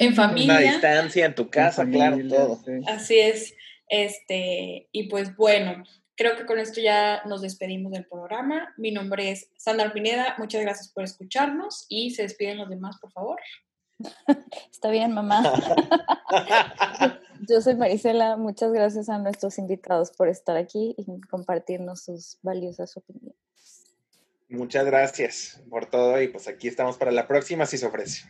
en 0.00 0.14
familia. 0.14 0.58
distancia 0.58 1.26
en 1.26 1.34
tu 1.34 1.50
casa, 1.50 1.86
claro, 1.86 2.16
familia, 2.16 2.36
todo. 2.36 2.62
sí. 2.64 2.72
Así 2.86 3.18
es. 3.18 3.54
Este, 3.88 4.88
y 4.92 5.08
pues 5.08 5.36
bueno, 5.36 5.84
creo 6.16 6.36
que 6.36 6.46
con 6.46 6.58
esto 6.58 6.80
ya 6.80 7.22
nos 7.26 7.42
despedimos 7.42 7.92
del 7.92 8.06
programa. 8.06 8.72
Mi 8.76 8.92
nombre 8.92 9.30
es 9.30 9.48
Sandra 9.56 9.92
Pineda. 9.92 10.34
Muchas 10.38 10.62
gracias 10.62 10.88
por 10.88 11.04
escucharnos 11.04 11.86
y 11.88 12.10
se 12.10 12.22
despiden 12.22 12.58
los 12.58 12.70
demás, 12.70 12.96
por 13.00 13.12
favor. 13.12 13.40
está 14.70 14.90
bien, 14.90 15.12
mamá. 15.12 15.42
Yo 17.48 17.60
soy 17.60 17.74
Marisela, 17.74 18.36
muchas 18.36 18.72
gracias 18.72 19.08
a 19.08 19.18
nuestros 19.18 19.58
invitados 19.58 20.10
por 20.10 20.28
estar 20.28 20.56
aquí 20.56 20.94
y 20.98 21.20
compartirnos 21.28 22.04
sus 22.04 22.38
valiosas 22.42 22.96
opiniones. 22.96 23.36
Muchas 24.48 24.84
gracias 24.84 25.62
por 25.70 25.86
todo 25.86 26.20
y 26.20 26.28
pues 26.28 26.48
aquí 26.48 26.68
estamos 26.68 26.96
para 26.96 27.12
la 27.12 27.26
próxima 27.26 27.66
si 27.66 27.78
se 27.78 27.86
ofrece. 27.86 28.24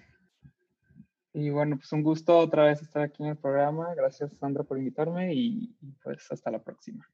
Y 1.33 1.51
bueno, 1.51 1.77
pues 1.77 1.93
un 1.93 2.03
gusto 2.03 2.37
otra 2.39 2.65
vez 2.65 2.83
estar 2.83 3.03
aquí 3.03 3.23
en 3.23 3.31
el 3.31 3.37
programa. 3.37 3.95
Gracias, 3.95 4.33
Sandra, 4.39 4.65
por 4.65 4.79
invitarme 4.79 5.33
y, 5.35 5.75
pues 6.03 6.31
hasta 6.31 6.51
la 6.51 6.59
próxima. 6.59 7.09